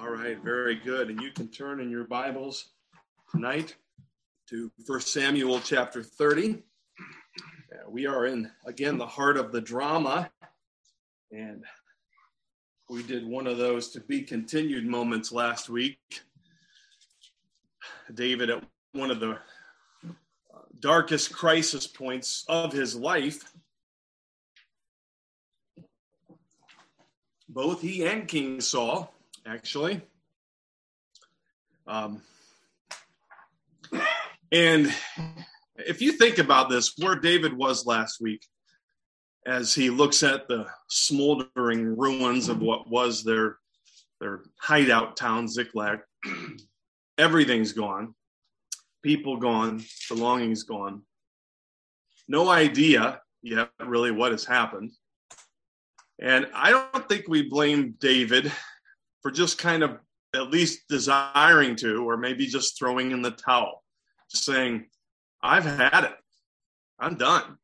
All 0.00 0.10
right, 0.10 0.38
very 0.44 0.76
good. 0.76 1.10
And 1.10 1.20
you 1.20 1.32
can 1.32 1.48
turn 1.48 1.80
in 1.80 1.90
your 1.90 2.04
Bibles 2.04 2.70
tonight 3.32 3.74
to 4.48 4.70
First 4.86 5.12
Samuel 5.12 5.58
chapter 5.58 6.04
30. 6.04 6.62
Uh, 7.72 7.90
we 7.90 8.06
are 8.06 8.26
in, 8.26 8.48
again, 8.64 8.96
the 8.96 9.06
heart 9.06 9.36
of 9.36 9.50
the 9.50 9.60
drama. 9.60 10.30
And 11.32 11.64
we 12.88 13.02
did 13.02 13.26
one 13.26 13.48
of 13.48 13.58
those 13.58 13.88
to 13.90 14.00
be 14.00 14.22
continued 14.22 14.86
moments 14.86 15.32
last 15.32 15.68
week. 15.68 15.98
David, 18.14 18.50
at 18.50 18.62
one 18.92 19.10
of 19.10 19.18
the 19.18 19.32
uh, 19.32 19.36
darkest 20.78 21.34
crisis 21.34 21.88
points 21.88 22.44
of 22.48 22.72
his 22.72 22.94
life, 22.94 23.52
both 27.48 27.80
he 27.80 28.06
and 28.06 28.28
King 28.28 28.60
Saul 28.60 29.12
actually. 29.48 30.02
Um, 31.86 32.20
and 34.52 34.92
if 35.76 36.02
you 36.02 36.12
think 36.12 36.38
about 36.38 36.68
this, 36.68 36.94
where 36.98 37.16
David 37.16 37.56
was 37.56 37.86
last 37.86 38.20
week, 38.20 38.44
as 39.46 39.74
he 39.74 39.88
looks 39.88 40.22
at 40.22 40.46
the 40.48 40.66
smoldering 40.90 41.96
ruins 41.96 42.48
of 42.48 42.60
what 42.60 42.90
was 42.90 43.24
their 43.24 43.56
their 44.20 44.42
hideout 44.60 45.16
town, 45.16 45.48
Ziklag, 45.48 46.00
everything's 47.18 47.72
gone, 47.72 48.14
people 49.02 49.36
gone, 49.36 49.82
belongings 50.08 50.64
gone. 50.64 51.02
No 52.26 52.48
idea 52.50 53.22
yet 53.42 53.70
really 53.80 54.10
what 54.10 54.32
has 54.32 54.44
happened. 54.44 54.90
And 56.20 56.48
I 56.52 56.70
don't 56.70 57.08
think 57.08 57.28
we 57.28 57.48
blame 57.48 57.94
David 58.00 58.52
for 59.22 59.30
just 59.30 59.58
kind 59.58 59.82
of 59.82 59.98
at 60.34 60.50
least 60.50 60.80
desiring 60.88 61.76
to, 61.76 62.08
or 62.08 62.16
maybe 62.16 62.46
just 62.46 62.78
throwing 62.78 63.12
in 63.12 63.22
the 63.22 63.30
towel, 63.30 63.82
just 64.30 64.44
saying, 64.44 64.86
I've 65.42 65.64
had 65.64 66.04
it. 66.04 66.16
I'm 66.98 67.16
done. 67.16 67.58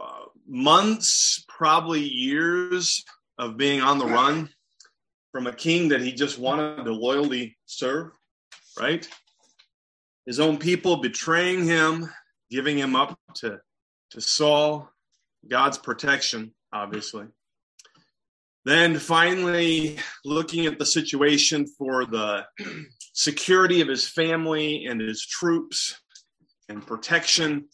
Uh, 0.00 0.26
months, 0.46 1.44
probably 1.48 2.00
years 2.00 3.04
of 3.38 3.56
being 3.56 3.80
on 3.80 3.98
the 3.98 4.06
run 4.06 4.48
from 5.32 5.46
a 5.46 5.52
king 5.52 5.88
that 5.88 6.00
he 6.00 6.12
just 6.12 6.38
wanted 6.38 6.84
to 6.84 6.92
loyally 6.92 7.56
serve, 7.66 8.12
right? 8.78 9.08
His 10.26 10.40
own 10.40 10.58
people 10.58 10.98
betraying 10.98 11.64
him, 11.64 12.08
giving 12.50 12.78
him 12.78 12.94
up 12.94 13.18
to, 13.36 13.58
to 14.10 14.20
Saul, 14.20 14.90
God's 15.48 15.78
protection, 15.78 16.54
obviously. 16.72 17.26
Then 18.68 18.98
finally, 18.98 19.96
looking 20.26 20.66
at 20.66 20.78
the 20.78 20.84
situation 20.84 21.66
for 21.78 22.04
the 22.04 22.44
security 23.14 23.80
of 23.80 23.88
his 23.88 24.06
family 24.06 24.84
and 24.84 25.00
his 25.00 25.24
troops 25.24 25.98
and 26.68 26.86
protection, 26.86 27.64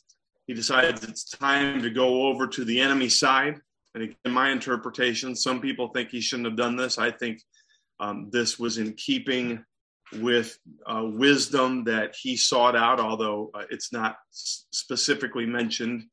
he 0.47 0.55
decides 0.55 1.03
it's 1.03 1.25
time 1.25 1.83
to 1.83 1.91
go 1.91 2.29
over 2.29 2.47
to 2.47 2.65
the 2.65 2.81
enemy 2.81 3.09
side. 3.09 3.57
And 3.95 4.05
again, 4.05 4.33
my 4.33 4.51
interpretation, 4.51 5.35
some 5.35 5.61
people 5.61 5.89
think 5.89 6.11
he 6.11 6.21
shouldn't 6.21 6.47
have 6.47 6.57
done 6.57 6.77
this. 6.77 6.97
I 6.97 7.11
think 7.11 7.43
um, 7.99 8.29
this 8.31 8.61
was 8.61 8.79
in 8.79 8.93
keeping 8.93 9.65
with 10.21 10.57
uh, 10.87 11.03
wisdom 11.07 11.83
that 11.87 12.15
he 12.15 12.37
sought 12.37 12.77
out, 12.77 13.01
although 13.01 13.51
uh, 13.53 13.65
it's 13.69 13.93
not 13.93 14.15
specifically 14.31 15.45
mentioned. 15.45 16.05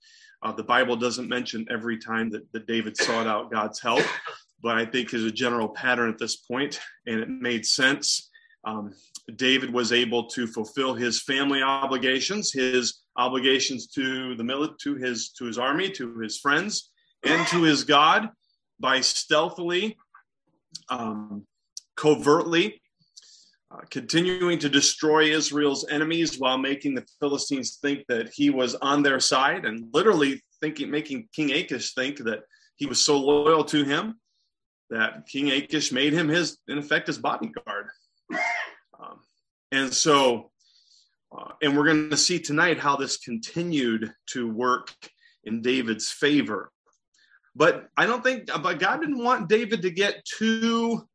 Uh, 0.41 0.51
the 0.51 0.63
Bible 0.63 0.95
doesn't 0.95 1.29
mention 1.29 1.67
every 1.69 1.99
time 1.99 2.31
that, 2.31 2.51
that 2.51 2.65
David 2.65 2.97
sought 2.97 3.27
out 3.27 3.51
God's 3.51 3.79
help 3.79 4.03
but 4.61 4.77
I 4.77 4.85
think 4.85 5.13
is 5.13 5.23
a 5.23 5.31
general 5.31 5.69
pattern 5.69 6.09
at 6.09 6.17
this 6.17 6.35
point, 6.35 6.79
and 7.05 7.19
it 7.19 7.29
made 7.29 7.65
sense. 7.65 8.29
Um, 8.63 8.93
David 9.35 9.73
was 9.73 9.91
able 9.91 10.27
to 10.29 10.45
fulfill 10.47 10.93
his 10.93 11.21
family 11.21 11.61
obligations, 11.61 12.51
his 12.51 13.01
obligations 13.17 13.87
to 13.87 14.35
the 14.35 14.43
military, 14.43 14.77
to 14.83 14.95
his 14.95 15.29
to 15.37 15.45
his 15.45 15.57
army, 15.57 15.89
to 15.91 16.17
his 16.19 16.37
friends, 16.37 16.91
and 17.23 17.47
to 17.47 17.63
his 17.63 17.83
God 17.83 18.29
by 18.79 19.01
stealthily, 19.01 19.97
um, 20.89 21.45
covertly, 21.95 22.81
uh, 23.71 23.81
continuing 23.89 24.59
to 24.59 24.69
destroy 24.69 25.25
Israel's 25.25 25.87
enemies 25.89 26.39
while 26.39 26.57
making 26.57 26.95
the 26.95 27.05
Philistines 27.19 27.77
think 27.81 28.05
that 28.07 28.31
he 28.33 28.49
was 28.49 28.75
on 28.75 29.01
their 29.01 29.19
side, 29.19 29.65
and 29.65 29.87
literally 29.93 30.43
thinking, 30.59 30.91
making 30.91 31.29
King 31.33 31.51
Achish 31.51 31.93
think 31.93 32.17
that 32.17 32.41
he 32.75 32.85
was 32.85 33.03
so 33.03 33.19
loyal 33.19 33.63
to 33.65 33.83
him 33.83 34.19
that 34.91 35.25
King 35.25 35.49
Achish 35.49 35.91
made 35.91 36.13
him 36.13 36.27
his, 36.27 36.57
in 36.67 36.77
effect, 36.77 37.07
his 37.07 37.17
bodyguard. 37.17 37.87
Um, 38.99 39.19
and 39.71 39.91
so, 39.91 40.51
uh, 41.35 41.53
and 41.61 41.75
we're 41.75 41.85
going 41.85 42.09
to 42.09 42.17
see 42.17 42.39
tonight 42.39 42.77
how 42.77 42.97
this 42.97 43.17
continued 43.17 44.13
to 44.27 44.51
work 44.51 44.93
in 45.45 45.61
David's 45.61 46.11
favor. 46.11 46.71
But 47.55 47.89
I 47.97 48.05
don't 48.05 48.23
think, 48.23 48.47
but 48.47 48.79
God 48.79 48.99
didn't 48.99 49.23
want 49.23 49.49
David 49.49 49.81
to 49.81 49.91
get 49.91 50.23
too 50.25 51.07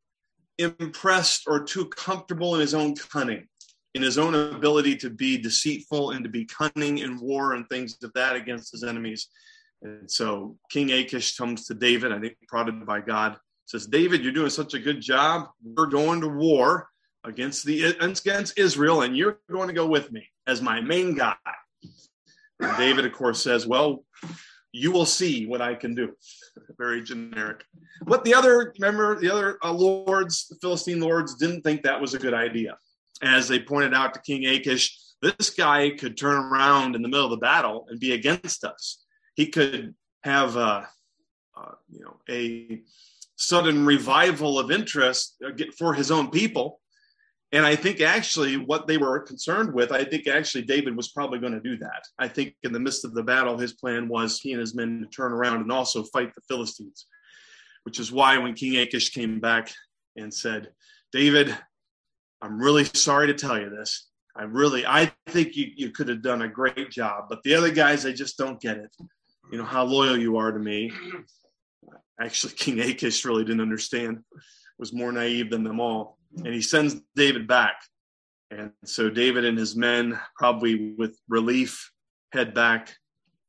impressed 0.59 1.45
or 1.47 1.63
too 1.63 1.87
comfortable 1.87 2.55
in 2.55 2.63
his 2.63 2.75
own 2.75 2.95
cunning, 2.97 3.47
in 3.95 4.03
his 4.03 4.17
own 4.17 4.35
ability 4.35 4.97
to 4.97 5.11
be 5.11 5.37
deceitful 5.37 6.13
and 6.13 6.25
to 6.25 6.31
be 6.31 6.47
cunning 6.47 6.99
in 6.99 7.21
war 7.21 7.53
and 7.53 7.69
things 7.69 7.97
of 8.03 8.13
that 8.15 8.37
against 8.37 8.73
his 8.73 8.85
enemies. 8.85 9.29
And 9.83 10.11
so 10.11 10.57
King 10.71 10.93
Achish 10.93 11.37
comes 11.37 11.67
to 11.67 11.75
David, 11.75 12.13
I 12.13 12.21
think 12.21 12.37
prodded 12.49 12.87
by 12.87 13.01
God, 13.01 13.37
says, 13.67 13.87
David, 13.87 14.23
you're 14.23 14.33
doing 14.33 14.51
such 14.51 14.75
a 14.75 14.79
good 14.79 15.01
job. 15.01 15.49
We're 15.63 15.87
going 15.87 16.21
to 16.23 16.29
war 16.29 16.89
against 17.25 17.65
the 17.65 17.97
against 18.01 18.59
Israel, 18.59 19.03
and 19.03 19.17
you're 19.17 19.39
going 19.51 19.69
to 19.69 19.75
go 19.75 19.87
with 19.87 20.11
me 20.11 20.29
as 20.47 20.63
my 20.63 20.81
main 20.81 21.15
guy. 21.15 21.35
And 22.61 22.77
David, 22.79 23.05
of 23.05 23.13
course, 23.13 23.43
says, 23.43 23.67
Well, 23.67 24.05
you 24.73 24.93
will 24.93 25.07
see 25.07 25.47
what 25.47 25.61
I 25.61 25.75
can 25.75 25.95
do. 25.95 26.15
Very 26.79 27.03
generic. 27.03 27.65
But 28.03 28.25
the 28.25 28.35
other, 28.35 28.75
remember, 28.79 29.19
the 29.19 29.31
other 29.31 29.59
uh, 29.63 29.73
lords, 29.73 30.47
the 30.49 30.57
Philistine 30.57 31.01
lords, 31.01 31.35
didn't 31.35 31.63
think 31.63 31.83
that 31.83 32.01
was 32.01 32.15
a 32.15 32.19
good 32.19 32.35
idea. 32.35 32.77
As 33.23 33.49
they 33.49 33.59
pointed 33.59 33.95
out 33.95 34.15
to 34.15 34.21
King 34.21 34.45
Achish, 34.47 34.99
this 35.23 35.51
guy 35.51 35.91
could 35.91 36.17
turn 36.17 36.37
around 36.37 36.95
in 36.95 37.03
the 37.03 37.09
middle 37.09 37.25
of 37.25 37.31
the 37.31 37.39
battle 37.39 37.87
and 37.89 37.99
be 37.99 38.13
against 38.13 38.65
us. 38.65 39.03
He 39.35 39.47
could 39.47 39.95
have, 40.23 40.57
uh, 40.57 40.83
uh, 41.57 41.73
you 41.91 42.01
know, 42.01 42.17
a 42.29 42.83
sudden 43.37 43.87
revival 43.87 44.59
of 44.59 44.71
interest 44.71 45.37
uh, 45.47 45.51
for 45.79 45.95
his 45.95 46.11
own 46.11 46.31
people. 46.31 46.81
And 47.53 47.65
I 47.65 47.77
think 47.77 48.01
actually 48.01 48.57
what 48.57 48.87
they 48.87 48.97
were 48.99 49.21
concerned 49.21 49.73
with, 49.73 49.93
I 49.93 50.05
think 50.05 50.27
actually 50.27 50.65
David 50.65 50.97
was 50.97 51.13
probably 51.13 51.39
going 51.39 51.53
to 51.53 51.61
do 51.61 51.77
that. 51.79 52.05
I 52.19 52.29
think 52.29 52.55
in 52.65 52.73
the 52.73 52.81
midst 52.81 53.05
of 53.05 53.15
the 53.15 53.23
battle, 53.23 53.57
his 53.57 53.75
plan 53.75 54.09
was 54.09 54.41
he 54.41 54.53
and 54.53 54.61
his 54.61 54.75
men 54.75 55.01
to 55.01 55.07
turn 55.07 55.33
around 55.33 55.61
and 55.61 55.71
also 55.71 56.03
fight 56.03 56.35
the 56.35 56.41
Philistines, 56.49 57.07
which 57.85 58.01
is 58.01 58.11
why 58.11 58.37
when 58.39 58.55
King 58.55 58.77
Achish 58.79 59.11
came 59.11 59.39
back 59.39 59.73
and 60.17 60.33
said, 60.35 60.71
David, 61.13 61.57
I'm 62.43 62.59
really 62.59 62.85
sorry 62.85 63.29
to 63.29 63.35
tell 63.35 63.59
you 63.59 63.71
this. 63.71 64.09
I 64.35 64.43
really, 64.43 64.85
I 64.85 65.13
think 65.29 65.57
you, 65.57 65.71
you 65.77 65.91
could 65.91 66.09
have 66.09 66.23
done 66.23 66.43
a 66.43 66.49
great 66.49 66.91
job, 66.91 67.27
but 67.31 67.43
the 67.43 67.55
other 67.55 67.71
guys, 67.71 68.03
they 68.03 68.13
just 68.13 68.37
don't 68.37 68.61
get 68.61 68.77
it. 68.77 68.95
You 69.51 69.59
know, 69.59 69.65
how 69.65 69.85
loyal 69.85 70.19
you 70.19 70.37
are 70.37 70.51
to 70.51 70.59
me 70.59 70.93
actually 72.21 72.53
King 72.57 72.81
Achish 72.81 73.25
really 73.25 73.45
didn't 73.45 73.61
understand, 73.61 74.19
was 74.79 74.93
more 74.93 75.13
naive 75.13 75.51
than 75.51 75.65
them 75.65 75.81
all. 75.81 76.19
And 76.37 76.49
he 76.49 76.63
sends 76.63 76.97
David 77.15 77.47
back. 77.47 77.77
And 78.51 78.73
so 78.85 79.11
David 79.11 79.45
and 79.45 79.59
his 79.59 79.75
men, 79.75 80.19
probably 80.37 80.95
with 80.97 81.19
relief, 81.29 81.91
head 82.33 82.55
back, 82.55 82.95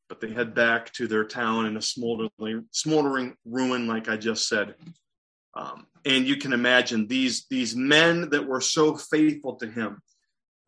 but 0.10 0.22
they 0.22 0.32
head 0.32 0.56
back 0.56 0.92
to 0.94 1.08
their 1.08 1.26
town 1.26 1.66
in 1.66 1.78
a 1.78 1.82
smoldering, 1.82 2.66
smoldering 2.72 3.36
ruin, 3.46 3.88
like 3.88 4.10
I 4.10 4.18
just 4.18 4.48
said. 4.48 4.76
Um, 5.54 5.88
and 6.06 6.26
you 6.26 6.38
can 6.38 6.54
imagine 6.54 7.08
these, 7.08 7.46
these 7.50 7.76
men 7.76 8.30
that 8.30 8.48
were 8.48 8.62
so 8.62 8.96
faithful 8.96 9.56
to 9.56 9.70
him, 9.70 10.02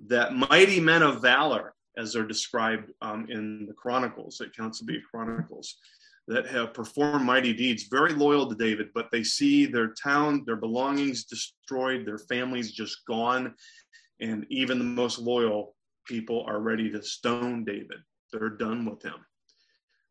that 0.08 0.36
mighty 0.36 0.80
men 0.80 1.02
of 1.02 1.22
valor, 1.22 1.74
as 1.98 2.14
they're 2.14 2.24
described 2.24 2.92
um, 3.02 3.28
in 3.30 3.66
the 3.66 3.74
Chronicles, 3.74 4.42
it 4.42 4.56
counts 4.56 4.80
to 4.80 4.86
be 4.86 5.02
Chronicles 5.12 5.78
that 6.30 6.48
have 6.48 6.76
performed 6.76 7.26
mighty 7.26 7.54
deeds, 7.54 7.88
very 7.90 8.14
loyal 8.14 8.48
to 8.48 8.56
David, 8.56 8.90
but 8.94 9.10
they 9.12 9.24
see 9.24 9.66
their 9.66 9.96
town, 10.02 10.44
their 10.46 10.56
belongings 10.56 11.24
destroyed, 11.24 12.06
their 12.06 12.20
families 12.20 12.72
just 12.72 13.04
gone, 13.08 13.56
and 14.22 14.46
even 14.50 14.78
the 14.78 14.86
most 14.86 15.18
loyal 15.18 15.76
people 16.06 16.46
are 16.48 16.60
ready 16.60 16.92
to 16.92 17.02
stone 17.02 17.66
David. 17.66 17.98
They're 18.32 18.50
done 18.50 18.86
with 18.86 19.02
him. 19.02 19.16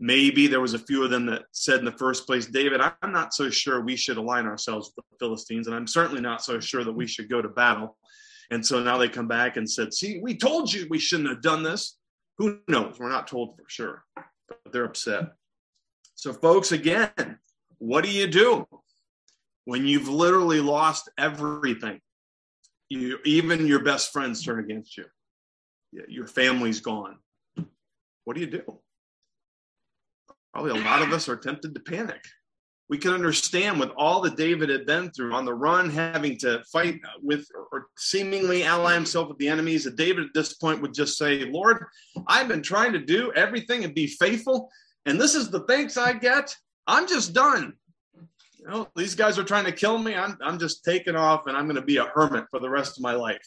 Maybe 0.01 0.49
there 0.49 0.61
was 0.61 0.75
a 0.75 0.81
few 0.81 1.05
of 1.05 1.11
them 1.11 1.27
that 1.27 1.45
said 1.53 1.79
in 1.79 1.85
the 1.85 1.93
first 1.93 2.27
place, 2.27 2.47
David, 2.47 2.81
I'm 2.81 3.13
not 3.13 3.33
so 3.33 3.49
sure 3.49 3.81
we 3.81 3.95
should 3.95 4.17
align 4.17 4.47
ourselves 4.47 4.93
with 4.97 5.05
the 5.07 5.25
Philistines, 5.25 5.69
and 5.69 5.77
I'm 5.77 5.87
certainly 5.87 6.21
not 6.21 6.43
so 6.43 6.59
sure 6.59 6.83
that 6.83 6.93
we 6.93 7.07
should 7.07 7.31
go 7.31 7.41
to 7.41 7.49
battle. 7.49 7.97
And 8.51 8.65
so 8.65 8.83
now 8.83 8.99
they 8.99 9.09
come 9.09 9.29
back 9.29 9.57
and 9.57 9.71
said, 9.71 9.95
See, 9.95 10.21
we 10.21 10.37
told 10.37 10.73
you 10.73 10.89
we 10.91 10.99
shouldn't 10.99 11.29
have 11.29 11.43
done 11.43 11.63
this. 11.63 11.97
Who 12.39 12.59
knows? 12.67 12.99
We're 12.99 13.09
not 13.09 13.29
told 13.29 13.57
for 13.57 13.65
sure, 13.69 14.05
but 14.17 14.73
they're 14.73 14.85
upset. 14.85 15.25
So, 16.19 16.33
folks, 16.33 16.73
again, 16.73 17.39
what 17.79 18.05
do 18.05 18.11
you 18.11 18.27
do? 18.27 18.67
when 19.69 19.87
you've 19.87 20.09
literally 20.09 20.63
lost 20.63 21.11
everything. 21.19 22.01
You, 22.89 23.19
even 23.27 23.67
your 23.67 23.85
best 23.85 24.15
friends 24.15 24.43
turn 24.43 24.61
against 24.61 24.97
you. 24.97 25.05
Your 26.09 26.27
family's 26.27 26.81
gone. 26.81 27.19
What 28.25 28.35
do 28.35 28.41
you 28.41 28.47
do? 28.47 28.63
Probably 30.55 30.71
a 30.71 30.85
lot 30.85 31.03
of 31.03 31.13
us 31.13 31.29
are 31.29 31.37
tempted 31.37 31.75
to 31.75 31.81
panic. 31.81 32.25
We 32.89 32.97
can 32.97 33.13
understand 33.13 33.79
with 33.79 33.91
all 33.95 34.23
that 34.23 34.39
David 34.39 34.71
had 34.71 34.87
been 34.87 35.11
through 35.11 35.35
on 35.35 35.45
the 35.45 35.53
run, 35.53 35.91
having 35.91 36.39
to 36.39 36.65
fight 36.73 36.99
with 37.23 37.47
or 37.71 37.89
seemingly 37.99 38.65
ally 38.65 38.95
himself 38.95 39.29
with 39.29 39.37
the 39.37 39.49
enemies, 39.49 39.85
that 39.85 39.97
David 39.97 40.25
at 40.25 40.33
this 40.33 40.55
point 40.55 40.81
would 40.81 40.95
just 40.95 41.19
say, 41.19 41.45
Lord, 41.45 41.85
I've 42.27 42.49
been 42.49 42.63
trying 42.63 42.95
to 42.95 43.01
do 43.01 43.35
everything 43.35 43.85
and 43.85 43.95
be 43.95 44.07
faithful, 44.07 44.71
and 45.09 45.21
this 45.21 45.35
is 45.35 45.51
the 45.51 45.61
thanks 45.61 45.97
I 45.97 46.13
get. 46.13 46.55
I'm 46.87 47.09
just 47.09 47.33
done 47.33 47.75
you 48.59 48.67
know, 48.69 48.89
these 48.97 49.15
guys 49.15 49.39
are 49.39 49.45
trying 49.45 49.65
to 49.65 49.73
kill 49.73 49.99
me. 49.99 50.15
I'm, 50.15 50.37
I'm 50.43 50.59
just 50.59 50.85
taking 50.85 51.17
off 51.17 51.47
and 51.47 51.57
I'm 51.57 51.65
going 51.65 51.77
to 51.77 51.83
be 51.83 51.99
a 51.99 52.05
hermit 52.05 52.47
for 52.51 52.61
the 52.61 52.71
rest 52.71 52.99
of 52.99 53.03
my 53.03 53.15
life. 53.15 53.47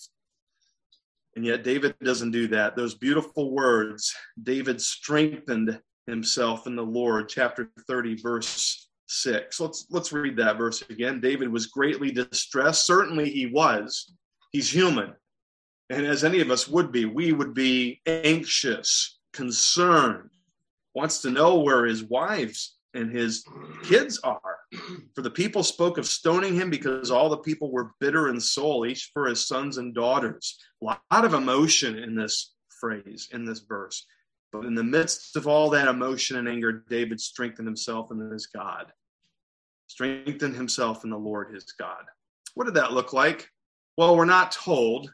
And 1.36 1.46
yet 1.46 1.64
David 1.64 1.96
doesn't 2.04 2.32
do 2.32 2.48
that. 2.50 2.76
Those 2.76 2.96
beautiful 2.96 3.52
words, 3.52 4.14
David 4.42 4.82
strengthened 4.82 5.80
himself 6.08 6.68
in 6.68 6.76
the 6.76 6.84
Lord, 6.84 7.30
chapter 7.30 7.72
30, 7.88 8.22
verse 8.22 8.90
6. 9.08 9.60
Let's 9.60 9.86
let's 9.90 10.12
read 10.12 10.36
that 10.38 10.58
verse 10.58 10.82
again. 10.90 11.22
David 11.22 11.50
was 11.50 11.68
greatly 11.68 12.12
distressed. 12.12 12.86
Certainly 12.86 13.30
he 13.30 13.46
was. 13.46 14.14
He's 14.52 14.70
human. 14.70 15.14
And 15.90 16.06
as 16.06 16.24
any 16.24 16.42
of 16.42 16.52
us 16.52 16.68
would 16.68 16.92
be, 16.92 17.06
we 17.06 17.32
would 17.32 17.54
be 17.54 18.02
anxious, 18.06 19.20
concerned, 19.32 20.30
wants 20.94 21.22
to 21.22 21.32
know 21.32 21.60
where 21.60 21.86
his 21.86 22.04
wives 22.04 22.76
and 22.94 23.16
his 23.16 23.46
kids 23.84 24.20
are. 24.24 24.42
For 25.16 25.22
the 25.22 25.30
people 25.30 25.64
spoke 25.64 25.98
of 25.98 26.06
stoning 26.06 26.56
him 26.56 26.70
because 26.70 27.12
all 27.12 27.30
the 27.30 27.38
people 27.38 27.72
were 27.72 27.94
bitter 28.00 28.30
in 28.30 28.40
soul, 28.40 28.86
each 28.86 29.12
for 29.14 29.28
his 29.28 29.48
sons 29.48 29.78
and 29.78 29.94
daughters. 29.94 30.58
A 30.82 30.86
lot 30.86 31.26
of 31.26 31.34
emotion 31.34 31.98
in 31.98 32.16
this 32.16 32.54
phrase, 32.80 33.30
in 33.32 33.46
this 33.46 33.60
verse. 33.60 34.06
But 34.52 34.66
in 34.66 34.76
the 34.76 34.84
midst 34.84 35.36
of 35.38 35.48
all 35.48 35.70
that 35.70 35.88
emotion 35.88 36.38
and 36.38 36.48
anger, 36.48 36.84
David 36.90 37.22
strengthened 37.22 37.68
himself 37.68 38.12
in 38.12 38.20
his 38.32 38.48
God. 38.48 38.92
Strengthened 39.88 40.56
himself 40.56 41.04
in 41.04 41.10
the 41.10 41.18
Lord 41.18 41.54
his 41.54 41.72
God. 41.72 42.04
What 42.56 42.66
did 42.66 42.74
that 42.74 42.92
look 42.92 43.14
like? 43.14 43.50
Well, 43.98 44.16
we're 44.16 44.26
not 44.26 44.52
told, 44.52 45.14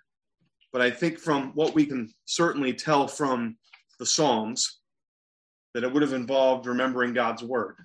but 0.72 0.82
I 0.82 0.90
think 0.90 1.20
from 1.20 1.52
what 1.54 1.76
we 1.76 1.86
can 1.86 2.14
certainly 2.26 2.74
tell 2.74 3.08
from 3.08 3.58
the 4.00 4.06
Psalms, 4.06 4.80
that 5.78 5.84
it 5.84 5.94
would 5.94 6.02
have 6.02 6.14
involved 6.14 6.66
remembering 6.66 7.14
God's 7.14 7.44
word. 7.44 7.76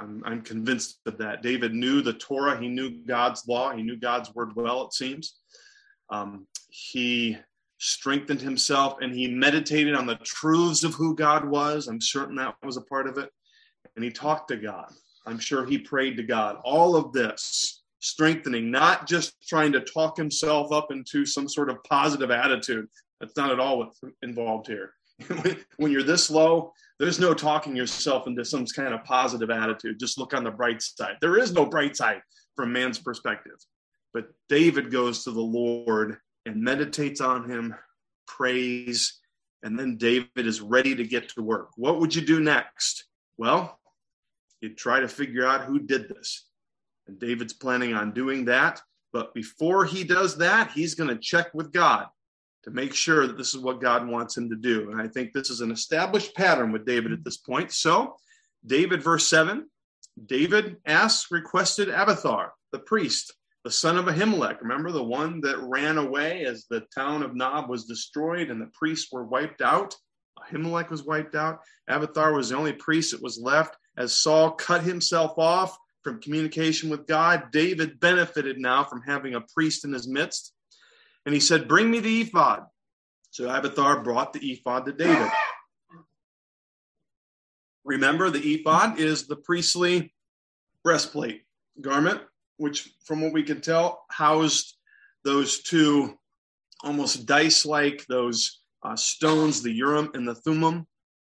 I'm, 0.00 0.20
I'm 0.26 0.42
convinced 0.42 0.98
of 1.06 1.16
that. 1.18 1.42
David 1.42 1.72
knew 1.72 2.02
the 2.02 2.14
Torah, 2.14 2.60
he 2.60 2.66
knew 2.66 3.04
God's 3.06 3.46
law, 3.46 3.70
he 3.70 3.84
knew 3.84 3.96
God's 3.96 4.34
word 4.34 4.56
well, 4.56 4.84
it 4.84 4.92
seems. 4.92 5.36
Um, 6.10 6.48
he 6.70 7.38
strengthened 7.78 8.40
himself 8.40 8.96
and 9.00 9.14
he 9.14 9.28
meditated 9.28 9.94
on 9.94 10.06
the 10.06 10.16
truths 10.24 10.82
of 10.82 10.94
who 10.94 11.14
God 11.14 11.44
was. 11.44 11.86
I'm 11.86 12.00
certain 12.00 12.34
that 12.34 12.56
was 12.64 12.76
a 12.76 12.82
part 12.82 13.06
of 13.06 13.16
it. 13.16 13.30
And 13.94 14.04
he 14.04 14.10
talked 14.10 14.48
to 14.48 14.56
God. 14.56 14.92
I'm 15.24 15.38
sure 15.38 15.64
he 15.64 15.78
prayed 15.78 16.16
to 16.16 16.24
God. 16.24 16.56
All 16.64 16.96
of 16.96 17.12
this 17.12 17.84
strengthening, 18.00 18.72
not 18.72 19.06
just 19.06 19.40
trying 19.46 19.70
to 19.70 19.82
talk 19.82 20.16
himself 20.16 20.72
up 20.72 20.90
into 20.90 21.24
some 21.24 21.48
sort 21.48 21.70
of 21.70 21.80
positive 21.84 22.32
attitude. 22.32 22.88
That's 23.20 23.36
not 23.36 23.52
at 23.52 23.60
all 23.60 23.78
what's 23.78 24.00
involved 24.22 24.66
here. 24.66 24.94
when 25.76 25.90
you're 25.90 26.02
this 26.02 26.30
low, 26.30 26.72
there's 26.98 27.18
no 27.18 27.34
talking 27.34 27.76
yourself 27.76 28.26
into 28.26 28.44
some 28.44 28.66
kind 28.66 28.94
of 28.94 29.04
positive 29.04 29.50
attitude. 29.50 29.98
Just 29.98 30.18
look 30.18 30.34
on 30.34 30.44
the 30.44 30.50
bright 30.50 30.82
side. 30.82 31.16
There 31.20 31.38
is 31.38 31.52
no 31.52 31.66
bright 31.66 31.96
side 31.96 32.20
from 32.56 32.72
man's 32.72 32.98
perspective. 32.98 33.58
But 34.14 34.28
David 34.48 34.90
goes 34.90 35.24
to 35.24 35.30
the 35.30 35.40
Lord 35.40 36.18
and 36.46 36.62
meditates 36.62 37.20
on 37.20 37.48
him, 37.48 37.74
prays, 38.26 39.20
and 39.62 39.78
then 39.78 39.96
David 39.96 40.46
is 40.46 40.60
ready 40.60 40.94
to 40.94 41.04
get 41.04 41.28
to 41.30 41.42
work. 41.42 41.70
What 41.76 42.00
would 42.00 42.14
you 42.14 42.22
do 42.22 42.40
next? 42.40 43.04
Well, 43.36 43.78
you'd 44.60 44.78
try 44.78 45.00
to 45.00 45.08
figure 45.08 45.46
out 45.46 45.64
who 45.64 45.80
did 45.80 46.08
this. 46.08 46.48
And 47.06 47.18
David's 47.18 47.52
planning 47.52 47.94
on 47.94 48.12
doing 48.12 48.44
that. 48.46 48.80
But 49.12 49.34
before 49.34 49.84
he 49.84 50.04
does 50.04 50.36
that, 50.38 50.70
he's 50.72 50.94
going 50.94 51.08
to 51.10 51.18
check 51.18 51.52
with 51.54 51.72
God 51.72 52.06
to 52.64 52.70
make 52.70 52.94
sure 52.94 53.26
that 53.26 53.36
this 53.36 53.54
is 53.54 53.60
what 53.60 53.80
God 53.80 54.06
wants 54.06 54.36
him 54.36 54.50
to 54.50 54.56
do. 54.56 54.90
And 54.90 55.00
I 55.00 55.08
think 55.08 55.32
this 55.32 55.50
is 55.50 55.60
an 55.60 55.70
established 55.70 56.34
pattern 56.34 56.72
with 56.72 56.86
David 56.86 57.12
at 57.12 57.24
this 57.24 57.36
point. 57.36 57.72
So, 57.72 58.16
David, 58.66 59.02
verse 59.02 59.26
7, 59.28 59.68
David 60.26 60.76
asked, 60.84 61.30
requested 61.30 61.88
Abiathar, 61.88 62.52
the 62.72 62.80
priest, 62.80 63.34
the 63.64 63.70
son 63.70 63.96
of 63.96 64.06
Ahimelech. 64.06 64.60
Remember 64.60 64.90
the 64.90 65.02
one 65.02 65.40
that 65.42 65.58
ran 65.58 65.98
away 65.98 66.44
as 66.44 66.66
the 66.68 66.84
town 66.94 67.22
of 67.22 67.36
Nob 67.36 67.68
was 67.68 67.84
destroyed 67.84 68.50
and 68.50 68.60
the 68.60 68.70
priests 68.74 69.12
were 69.12 69.24
wiped 69.24 69.62
out? 69.62 69.94
Ahimelech 70.38 70.90
was 70.90 71.04
wiped 71.04 71.34
out. 71.34 71.60
Abiathar 71.88 72.32
was 72.32 72.48
the 72.48 72.56
only 72.56 72.72
priest 72.72 73.12
that 73.12 73.22
was 73.22 73.40
left. 73.40 73.76
As 73.96 74.14
Saul 74.14 74.52
cut 74.52 74.82
himself 74.82 75.38
off 75.38 75.76
from 76.02 76.20
communication 76.20 76.90
with 76.90 77.06
God, 77.06 77.50
David 77.52 78.00
benefited 78.00 78.58
now 78.58 78.84
from 78.84 79.02
having 79.02 79.34
a 79.34 79.40
priest 79.40 79.84
in 79.84 79.92
his 79.92 80.08
midst 80.08 80.52
and 81.28 81.34
he 81.34 81.40
said, 81.40 81.68
Bring 81.68 81.90
me 81.90 82.00
the 82.00 82.22
ephod. 82.22 82.64
So 83.32 83.50
Abiathar 83.50 84.02
brought 84.02 84.32
the 84.32 84.40
ephod 84.50 84.86
to 84.86 84.94
David. 84.94 85.30
Remember, 87.84 88.30
the 88.30 88.54
ephod 88.54 88.98
is 88.98 89.26
the 89.26 89.36
priestly 89.36 90.14
breastplate 90.82 91.42
garment, 91.82 92.22
which, 92.56 92.94
from 93.04 93.20
what 93.20 93.34
we 93.34 93.42
can 93.42 93.60
tell, 93.60 94.06
housed 94.10 94.78
those 95.22 95.60
two 95.60 96.14
almost 96.82 97.26
dice 97.26 97.66
like, 97.66 98.06
those 98.06 98.62
uh, 98.82 98.96
stones, 98.96 99.62
the 99.62 99.72
Urim 99.72 100.10
and 100.14 100.26
the 100.26 100.34
Thummim. 100.34 100.86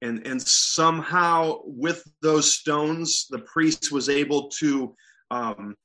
And, 0.01 0.27
and 0.27 0.41
somehow, 0.41 1.59
with 1.67 2.03
those 2.23 2.55
stones, 2.55 3.27
the 3.29 3.41
priest 3.41 3.93
was 3.93 4.09
able 4.09 4.49
to 4.61 4.97
um, 5.31 5.77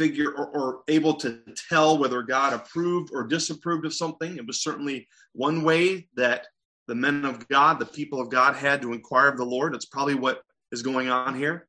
figure 0.00 0.30
or, 0.30 0.46
or, 0.46 0.82
able 0.88 1.12
to 1.12 1.40
tell 1.68 1.98
whether 1.98 2.22
God 2.22 2.54
approved 2.54 3.10
or 3.12 3.22
disapproved 3.26 3.84
of 3.84 3.92
something. 3.92 4.38
It 4.38 4.46
was 4.46 4.62
certainly 4.62 5.06
one 5.34 5.62
way 5.62 6.08
that 6.16 6.46
the 6.88 6.94
men 6.94 7.26
of 7.26 7.46
God, 7.48 7.78
the 7.78 7.84
people 7.84 8.18
of 8.18 8.30
God, 8.30 8.56
had 8.56 8.80
to 8.80 8.94
inquire 8.94 9.28
of 9.28 9.36
the 9.36 9.44
Lord. 9.44 9.74
That's 9.74 9.84
probably 9.84 10.14
what 10.14 10.40
is 10.72 10.80
going 10.80 11.10
on 11.10 11.34
here. 11.34 11.68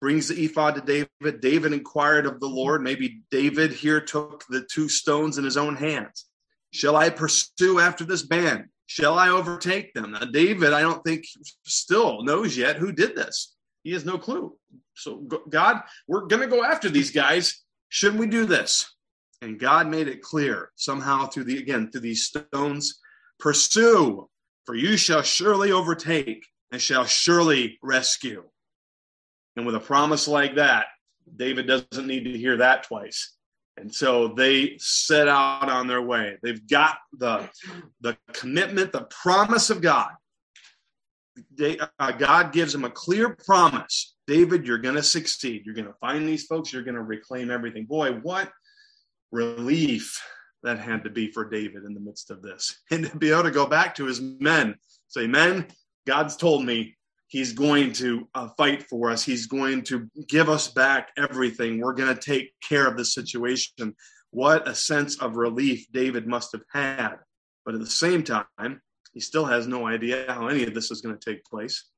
Brings 0.00 0.28
the 0.28 0.44
ephod 0.44 0.76
to 0.76 0.80
David. 0.82 1.40
David 1.40 1.72
inquired 1.72 2.26
of 2.26 2.38
the 2.38 2.46
Lord. 2.46 2.80
Maybe 2.80 3.22
David 3.32 3.72
here 3.72 4.00
took 4.00 4.44
the 4.48 4.64
two 4.70 4.88
stones 4.88 5.36
in 5.36 5.44
his 5.44 5.56
own 5.56 5.74
hands. 5.74 6.26
Shall 6.70 6.94
I 6.94 7.10
pursue 7.10 7.80
after 7.80 8.04
this 8.04 8.22
band? 8.22 8.66
Shall 8.86 9.18
I 9.18 9.30
overtake 9.30 9.94
them? 9.94 10.12
Now, 10.12 10.20
David, 10.20 10.72
I 10.72 10.82
don't 10.82 11.02
think 11.02 11.24
still 11.64 12.22
knows 12.22 12.56
yet 12.56 12.76
who 12.76 12.92
did 12.92 13.16
this. 13.16 13.56
He 13.82 13.92
has 13.92 14.04
no 14.04 14.16
clue. 14.16 14.56
So, 14.94 15.26
God, 15.48 15.82
we're 16.06 16.26
going 16.26 16.42
to 16.42 16.48
go 16.48 16.62
after 16.62 16.88
these 16.88 17.10
guys 17.10 17.63
should 17.94 18.18
we 18.18 18.26
do 18.26 18.44
this? 18.44 18.92
And 19.40 19.56
God 19.56 19.86
made 19.86 20.08
it 20.08 20.20
clear 20.20 20.72
somehow 20.74 21.26
through 21.26 21.44
the, 21.44 21.58
again, 21.58 21.92
through 21.92 22.00
these 22.00 22.24
stones 22.24 22.98
pursue, 23.38 24.28
for 24.66 24.74
you 24.74 24.96
shall 24.96 25.22
surely 25.22 25.70
overtake 25.70 26.44
and 26.72 26.82
shall 26.82 27.04
surely 27.04 27.78
rescue. 27.84 28.42
And 29.54 29.64
with 29.64 29.76
a 29.76 29.80
promise 29.80 30.26
like 30.26 30.56
that, 30.56 30.86
David 31.36 31.68
doesn't 31.68 32.08
need 32.08 32.24
to 32.24 32.36
hear 32.36 32.56
that 32.56 32.82
twice. 32.82 33.36
And 33.76 33.94
so 33.94 34.26
they 34.26 34.76
set 34.78 35.28
out 35.28 35.70
on 35.70 35.86
their 35.86 36.02
way. 36.02 36.36
They've 36.42 36.66
got 36.66 36.98
the, 37.16 37.48
the 38.00 38.18
commitment, 38.32 38.90
the 38.90 39.06
promise 39.22 39.70
of 39.70 39.80
God. 39.80 40.10
They, 41.56 41.78
uh, 42.00 42.10
God 42.10 42.52
gives 42.52 42.72
them 42.72 42.84
a 42.84 42.90
clear 42.90 43.36
promise 43.36 44.13
David, 44.26 44.66
you're 44.66 44.78
going 44.78 44.94
to 44.94 45.02
succeed. 45.02 45.62
You're 45.64 45.74
going 45.74 45.86
to 45.86 45.94
find 46.00 46.26
these 46.26 46.46
folks. 46.46 46.72
You're 46.72 46.82
going 46.82 46.94
to 46.94 47.02
reclaim 47.02 47.50
everything. 47.50 47.84
Boy, 47.84 48.12
what 48.22 48.50
relief 49.32 50.20
that 50.64 50.78
had 50.78 51.04
to 51.04 51.10
be 51.10 51.30
for 51.30 51.48
David 51.48 51.84
in 51.84 51.94
the 51.94 52.00
midst 52.00 52.30
of 52.30 52.42
this. 52.42 52.78
And 52.90 53.06
to 53.06 53.16
be 53.16 53.30
able 53.30 53.44
to 53.44 53.50
go 53.50 53.66
back 53.66 53.94
to 53.96 54.06
his 54.06 54.20
men, 54.20 54.74
say, 55.08 55.26
Men, 55.26 55.66
God's 56.06 56.36
told 56.36 56.64
me 56.64 56.96
he's 57.28 57.52
going 57.52 57.92
to 57.94 58.28
uh, 58.34 58.48
fight 58.56 58.82
for 58.84 59.10
us. 59.10 59.22
He's 59.22 59.46
going 59.46 59.82
to 59.84 60.08
give 60.28 60.48
us 60.48 60.68
back 60.68 61.10
everything. 61.16 61.80
We're 61.80 61.94
going 61.94 62.14
to 62.14 62.20
take 62.20 62.52
care 62.62 62.86
of 62.86 62.96
the 62.96 63.04
situation. 63.04 63.94
What 64.30 64.66
a 64.66 64.74
sense 64.74 65.20
of 65.20 65.36
relief 65.36 65.86
David 65.92 66.26
must 66.26 66.52
have 66.52 66.64
had. 66.72 67.16
But 67.64 67.74
at 67.74 67.80
the 67.80 67.86
same 67.86 68.22
time, 68.22 68.80
he 69.12 69.20
still 69.20 69.44
has 69.44 69.66
no 69.66 69.86
idea 69.86 70.26
how 70.28 70.48
any 70.48 70.64
of 70.64 70.74
this 70.74 70.90
is 70.90 71.00
going 71.00 71.16
to 71.16 71.30
take 71.32 71.44
place. 71.44 71.88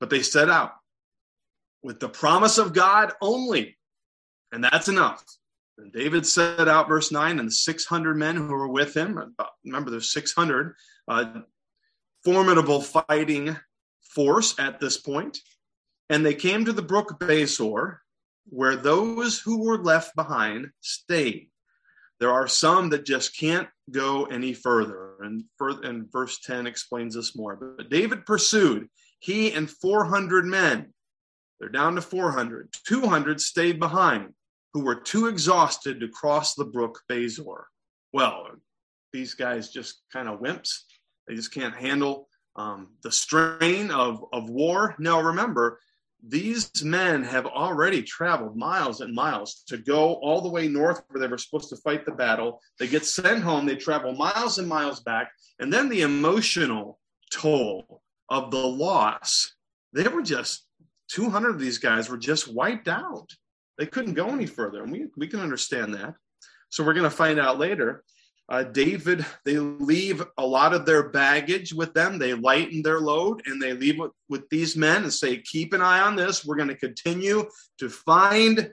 But 0.00 0.10
they 0.10 0.22
set 0.22 0.48
out 0.48 0.72
with 1.82 2.00
the 2.00 2.08
promise 2.08 2.58
of 2.58 2.72
God 2.72 3.12
only. 3.20 3.76
And 4.52 4.64
that's 4.64 4.88
enough. 4.88 5.24
And 5.78 5.92
David 5.92 6.26
set 6.26 6.68
out, 6.68 6.88
verse 6.88 7.12
9, 7.12 7.38
and 7.38 7.48
the 7.48 7.52
600 7.52 8.16
men 8.16 8.36
who 8.36 8.48
were 8.48 8.68
with 8.68 8.96
him, 8.96 9.34
remember 9.64 9.90
there's 9.90 10.12
600, 10.12 10.74
uh, 11.06 11.40
formidable 12.24 12.80
fighting 12.80 13.56
force 14.02 14.58
at 14.58 14.80
this 14.80 14.96
point. 14.96 15.38
And 16.10 16.24
they 16.24 16.34
came 16.34 16.64
to 16.64 16.72
the 16.72 16.82
brook 16.82 17.20
Besor, 17.20 17.98
where 18.46 18.76
those 18.76 19.38
who 19.38 19.62
were 19.62 19.78
left 19.78 20.16
behind 20.16 20.70
stayed. 20.80 21.50
There 22.18 22.32
are 22.32 22.48
some 22.48 22.88
that 22.90 23.06
just 23.06 23.36
can't 23.38 23.68
go 23.90 24.24
any 24.24 24.52
further. 24.52 25.16
And, 25.20 25.44
and 25.60 26.10
verse 26.10 26.40
10 26.40 26.66
explains 26.66 27.14
this 27.14 27.36
more. 27.36 27.56
But 27.56 27.90
David 27.90 28.26
pursued, 28.26 28.88
he 29.20 29.52
and 29.52 29.70
400 29.70 30.44
men. 30.44 30.92
They're 31.60 31.68
down 31.68 31.94
to 31.96 32.02
400. 32.02 32.72
200 32.86 33.40
stayed 33.40 33.78
behind, 33.78 34.32
who 34.72 34.84
were 34.84 34.94
too 34.94 35.26
exhausted 35.26 36.00
to 36.00 36.08
cross 36.08 36.54
the 36.54 36.64
brook 36.64 37.00
Besor. 37.10 37.64
Well, 38.12 38.46
these 39.12 39.34
guys 39.34 39.70
just 39.70 40.02
kind 40.12 40.28
of 40.28 40.40
wimps. 40.40 40.82
They 41.26 41.34
just 41.34 41.52
can't 41.52 41.74
handle 41.74 42.28
um, 42.56 42.88
the 43.02 43.12
strain 43.12 43.90
of, 43.90 44.24
of 44.32 44.50
war. 44.50 44.94
Now, 44.98 45.20
remember, 45.20 45.80
these 46.26 46.70
men 46.82 47.22
have 47.22 47.46
already 47.46 48.02
traveled 48.02 48.56
miles 48.56 49.00
and 49.00 49.14
miles 49.14 49.62
to 49.68 49.78
go 49.78 50.14
all 50.14 50.40
the 50.40 50.48
way 50.48 50.66
north 50.66 51.02
where 51.08 51.20
they 51.20 51.28
were 51.28 51.38
supposed 51.38 51.68
to 51.70 51.76
fight 51.76 52.04
the 52.04 52.12
battle. 52.12 52.60
They 52.78 52.88
get 52.88 53.04
sent 53.04 53.42
home, 53.42 53.66
they 53.66 53.76
travel 53.76 54.12
miles 54.14 54.58
and 54.58 54.68
miles 54.68 55.00
back, 55.00 55.30
and 55.60 55.72
then 55.72 55.88
the 55.88 56.02
emotional 56.02 56.98
toll 57.30 58.02
of 58.28 58.50
the 58.50 58.66
loss. 58.66 59.54
They 59.92 60.08
were 60.08 60.22
just 60.22 60.66
200 61.08 61.50
of 61.50 61.60
these 61.60 61.78
guys 61.78 62.08
were 62.08 62.18
just 62.18 62.52
wiped 62.52 62.88
out. 62.88 63.30
They 63.76 63.86
couldn't 63.86 64.14
go 64.14 64.28
any 64.28 64.46
further, 64.46 64.82
and 64.82 64.92
we, 64.92 65.06
we 65.16 65.28
can 65.28 65.40
understand 65.40 65.94
that. 65.94 66.14
So 66.68 66.84
we're 66.84 66.94
going 66.94 67.04
to 67.04 67.10
find 67.10 67.38
out 67.38 67.58
later 67.58 68.04
uh, 68.50 68.62
David, 68.62 69.26
they 69.44 69.58
leave 69.58 70.24
a 70.38 70.46
lot 70.46 70.72
of 70.72 70.86
their 70.86 71.10
baggage 71.10 71.74
with 71.74 71.92
them. 71.92 72.18
They 72.18 72.32
lighten 72.32 72.82
their 72.82 72.98
load 72.98 73.42
and 73.46 73.60
they 73.60 73.74
leave 73.74 73.98
with, 73.98 74.12
with 74.30 74.48
these 74.48 74.74
men 74.74 75.02
and 75.02 75.12
say, 75.12 75.38
Keep 75.38 75.74
an 75.74 75.82
eye 75.82 76.00
on 76.00 76.16
this. 76.16 76.46
We're 76.46 76.56
going 76.56 76.68
to 76.68 76.74
continue 76.74 77.44
to 77.78 77.90
find 77.90 78.72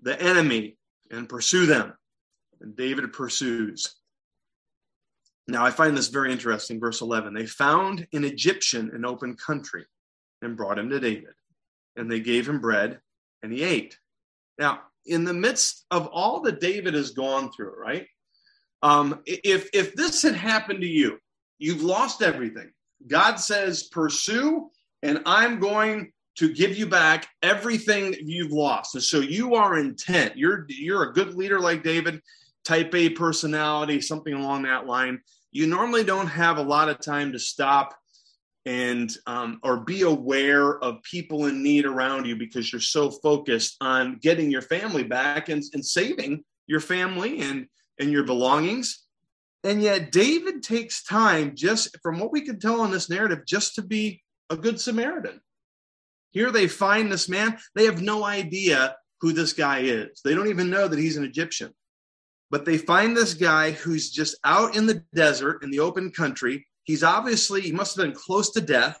the 0.00 0.20
enemy 0.20 0.78
and 1.10 1.28
pursue 1.28 1.66
them. 1.66 1.92
And 2.62 2.74
David 2.74 3.12
pursues. 3.12 3.94
Now, 5.46 5.66
I 5.66 5.70
find 5.70 5.94
this 5.94 6.08
very 6.08 6.32
interesting. 6.32 6.80
Verse 6.80 7.02
11 7.02 7.34
They 7.34 7.44
found 7.44 8.06
an 8.14 8.24
Egyptian 8.24 8.90
in 8.94 9.04
open 9.04 9.36
country 9.36 9.84
and 10.40 10.56
brought 10.56 10.78
him 10.78 10.88
to 10.88 10.98
David. 10.98 11.34
And 11.96 12.10
they 12.10 12.20
gave 12.20 12.48
him 12.48 12.60
bread 12.60 13.00
and 13.42 13.52
he 13.52 13.62
ate. 13.62 13.98
Now, 14.58 14.82
in 15.06 15.24
the 15.24 15.34
midst 15.34 15.84
of 15.90 16.06
all 16.08 16.40
that 16.42 16.60
David 16.60 16.94
has 16.94 17.10
gone 17.10 17.52
through, 17.52 17.74
right? 17.78 18.06
Um, 18.82 19.20
if 19.26 19.70
if 19.72 19.94
this 19.94 20.22
had 20.22 20.34
happened 20.34 20.80
to 20.80 20.86
you, 20.86 21.18
you've 21.58 21.82
lost 21.82 22.22
everything. 22.22 22.70
God 23.06 23.36
says, 23.36 23.84
pursue, 23.84 24.70
and 25.02 25.22
I'm 25.26 25.60
going 25.60 26.12
to 26.36 26.52
give 26.52 26.76
you 26.76 26.86
back 26.86 27.28
everything 27.42 28.14
you've 28.20 28.52
lost. 28.52 28.94
And 28.94 29.04
so 29.04 29.20
you 29.20 29.54
are 29.54 29.78
intent. 29.78 30.36
You're 30.36 30.66
you're 30.68 31.10
a 31.10 31.12
good 31.12 31.34
leader 31.34 31.60
like 31.60 31.82
David, 31.82 32.20
type 32.64 32.94
A 32.94 33.10
personality, 33.10 34.00
something 34.00 34.34
along 34.34 34.62
that 34.62 34.86
line. 34.86 35.20
You 35.52 35.66
normally 35.66 36.04
don't 36.04 36.26
have 36.26 36.58
a 36.58 36.62
lot 36.62 36.88
of 36.88 37.00
time 37.00 37.32
to 37.32 37.38
stop 37.38 37.94
and 38.66 39.10
um, 39.26 39.60
or 39.62 39.80
be 39.80 40.02
aware 40.02 40.78
of 40.78 41.02
people 41.02 41.46
in 41.46 41.62
need 41.62 41.84
around 41.84 42.26
you 42.26 42.36
because 42.36 42.72
you're 42.72 42.80
so 42.80 43.10
focused 43.10 43.76
on 43.80 44.16
getting 44.16 44.50
your 44.50 44.62
family 44.62 45.02
back 45.02 45.48
and, 45.48 45.62
and 45.74 45.84
saving 45.84 46.42
your 46.66 46.80
family 46.80 47.40
and 47.40 47.66
and 47.98 48.10
your 48.10 48.24
belongings. 48.24 49.04
And 49.62 49.82
yet, 49.82 50.12
David 50.12 50.62
takes 50.62 51.02
time, 51.02 51.54
just 51.54 51.96
from 52.02 52.18
what 52.18 52.32
we 52.32 52.42
can 52.42 52.60
tell 52.60 52.84
in 52.84 52.90
this 52.90 53.08
narrative, 53.08 53.46
just 53.46 53.74
to 53.76 53.82
be 53.82 54.22
a 54.50 54.56
good 54.56 54.78
Samaritan. 54.78 55.40
Here 56.32 56.50
they 56.50 56.66
find 56.66 57.10
this 57.10 57.28
man. 57.28 57.58
They 57.74 57.84
have 57.84 58.02
no 58.02 58.24
idea 58.24 58.96
who 59.20 59.32
this 59.32 59.54
guy 59.54 59.80
is. 59.80 60.20
They 60.22 60.34
don't 60.34 60.48
even 60.48 60.68
know 60.68 60.86
that 60.86 60.98
he's 60.98 61.16
an 61.16 61.24
Egyptian. 61.24 61.72
But 62.50 62.66
they 62.66 62.76
find 62.76 63.16
this 63.16 63.32
guy 63.32 63.70
who's 63.70 64.10
just 64.10 64.36
out 64.44 64.76
in 64.76 64.86
the 64.86 65.02
desert, 65.14 65.62
in 65.62 65.70
the 65.70 65.80
open 65.80 66.10
country. 66.10 66.66
He's 66.84 67.02
obviously, 67.02 67.62
he 67.62 67.72
must 67.72 67.96
have 67.96 68.06
been 68.06 68.14
close 68.14 68.50
to 68.52 68.60
death. 68.60 68.98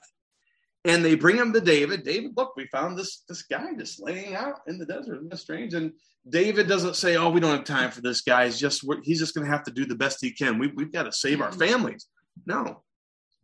And 0.86 1.02
they 1.02 1.14
bring 1.14 1.36
him 1.36 1.52
to 1.54 1.60
David. 1.62 2.04
David, 2.04 2.32
look, 2.36 2.56
we 2.56 2.66
found 2.66 2.98
this, 2.98 3.24
this 3.26 3.42
guy 3.42 3.72
just 3.78 4.02
laying 4.02 4.34
out 4.34 4.60
in 4.66 4.76
the 4.76 4.84
desert. 4.84 5.16
Isn't 5.16 5.30
that 5.30 5.38
strange? 5.38 5.72
And 5.72 5.92
David 6.28 6.68
doesn't 6.68 6.96
say, 6.96 7.16
"Oh, 7.16 7.30
we 7.30 7.40
don't 7.40 7.56
have 7.56 7.64
time 7.64 7.90
for 7.90 8.00
this 8.00 8.22
guy. 8.22 8.46
He's 8.46 8.58
just 8.58 8.84
he's 9.02 9.18
just 9.18 9.34
going 9.34 9.46
to 9.46 9.50
have 9.50 9.64
to 9.64 9.70
do 9.70 9.84
the 9.84 9.94
best 9.94 10.18
he 10.20 10.30
can. 10.30 10.58
We, 10.58 10.68
we've 10.68 10.92
got 10.92 11.04
to 11.04 11.12
save 11.12 11.40
our 11.40 11.50
mm-hmm. 11.50 11.60
families." 11.60 12.06
No, 12.46 12.82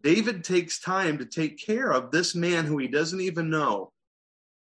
David 0.02 0.44
takes 0.44 0.80
time 0.80 1.18
to 1.18 1.26
take 1.26 1.58
care 1.58 1.92
of 1.92 2.10
this 2.10 2.34
man 2.34 2.64
who 2.64 2.78
he 2.78 2.88
doesn't 2.88 3.20
even 3.20 3.50
know 3.50 3.92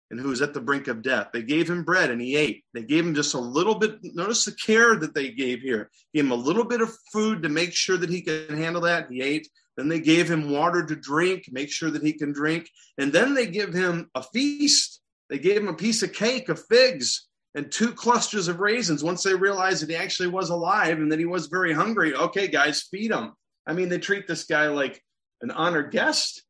and 0.09 0.19
who 0.19 0.31
is 0.31 0.41
at 0.41 0.53
the 0.53 0.61
brink 0.61 0.87
of 0.87 1.01
death. 1.01 1.29
They 1.33 1.41
gave 1.41 1.69
him 1.69 1.83
bread 1.83 2.09
and 2.09 2.21
he 2.21 2.35
ate. 2.35 2.63
They 2.73 2.83
gave 2.83 3.05
him 3.05 3.13
just 3.13 3.33
a 3.33 3.39
little 3.39 3.75
bit. 3.75 3.99
Notice 4.03 4.45
the 4.45 4.53
care 4.53 4.95
that 4.95 5.13
they 5.13 5.31
gave 5.31 5.61
here. 5.61 5.89
Gave 6.13 6.25
him 6.25 6.31
a 6.31 6.35
little 6.35 6.63
bit 6.63 6.81
of 6.81 6.95
food 7.11 7.43
to 7.43 7.49
make 7.49 7.73
sure 7.73 7.97
that 7.97 8.09
he 8.09 8.21
can 8.21 8.57
handle 8.57 8.81
that. 8.81 9.11
He 9.11 9.21
ate. 9.21 9.49
Then 9.75 9.89
they 9.89 9.99
gave 9.99 10.29
him 10.29 10.49
water 10.49 10.85
to 10.85 10.95
drink, 10.95 11.45
make 11.51 11.69
sure 11.69 11.91
that 11.91 12.01
he 12.01 12.13
can 12.13 12.31
drink. 12.31 12.69
And 12.97 13.13
then 13.13 13.33
they 13.33 13.45
give 13.45 13.73
him 13.73 14.09
a 14.15 14.23
feast. 14.23 15.01
They 15.29 15.37
gave 15.37 15.57
him 15.57 15.67
a 15.67 15.73
piece 15.73 16.01
of 16.01 16.13
cake 16.13 16.49
of 16.49 16.63
figs 16.67 17.27
and 17.53 17.71
two 17.71 17.91
clusters 17.91 18.47
of 18.47 18.59
raisins 18.59 19.03
once 19.03 19.23
they 19.23 19.35
realized 19.35 19.81
that 19.81 19.89
he 19.89 19.95
actually 19.95 20.29
was 20.29 20.49
alive 20.49 20.97
and 20.97 21.11
that 21.11 21.19
he 21.19 21.25
was 21.25 21.47
very 21.47 21.73
hungry. 21.73 22.13
Okay, 22.13 22.47
guys, 22.47 22.83
feed 22.83 23.11
him. 23.11 23.33
I 23.67 23.73
mean, 23.73 23.89
they 23.89 23.99
treat 23.99 24.27
this 24.27 24.45
guy 24.45 24.67
like 24.67 25.01
an 25.41 25.51
honored 25.51 25.91
guest 25.91 26.43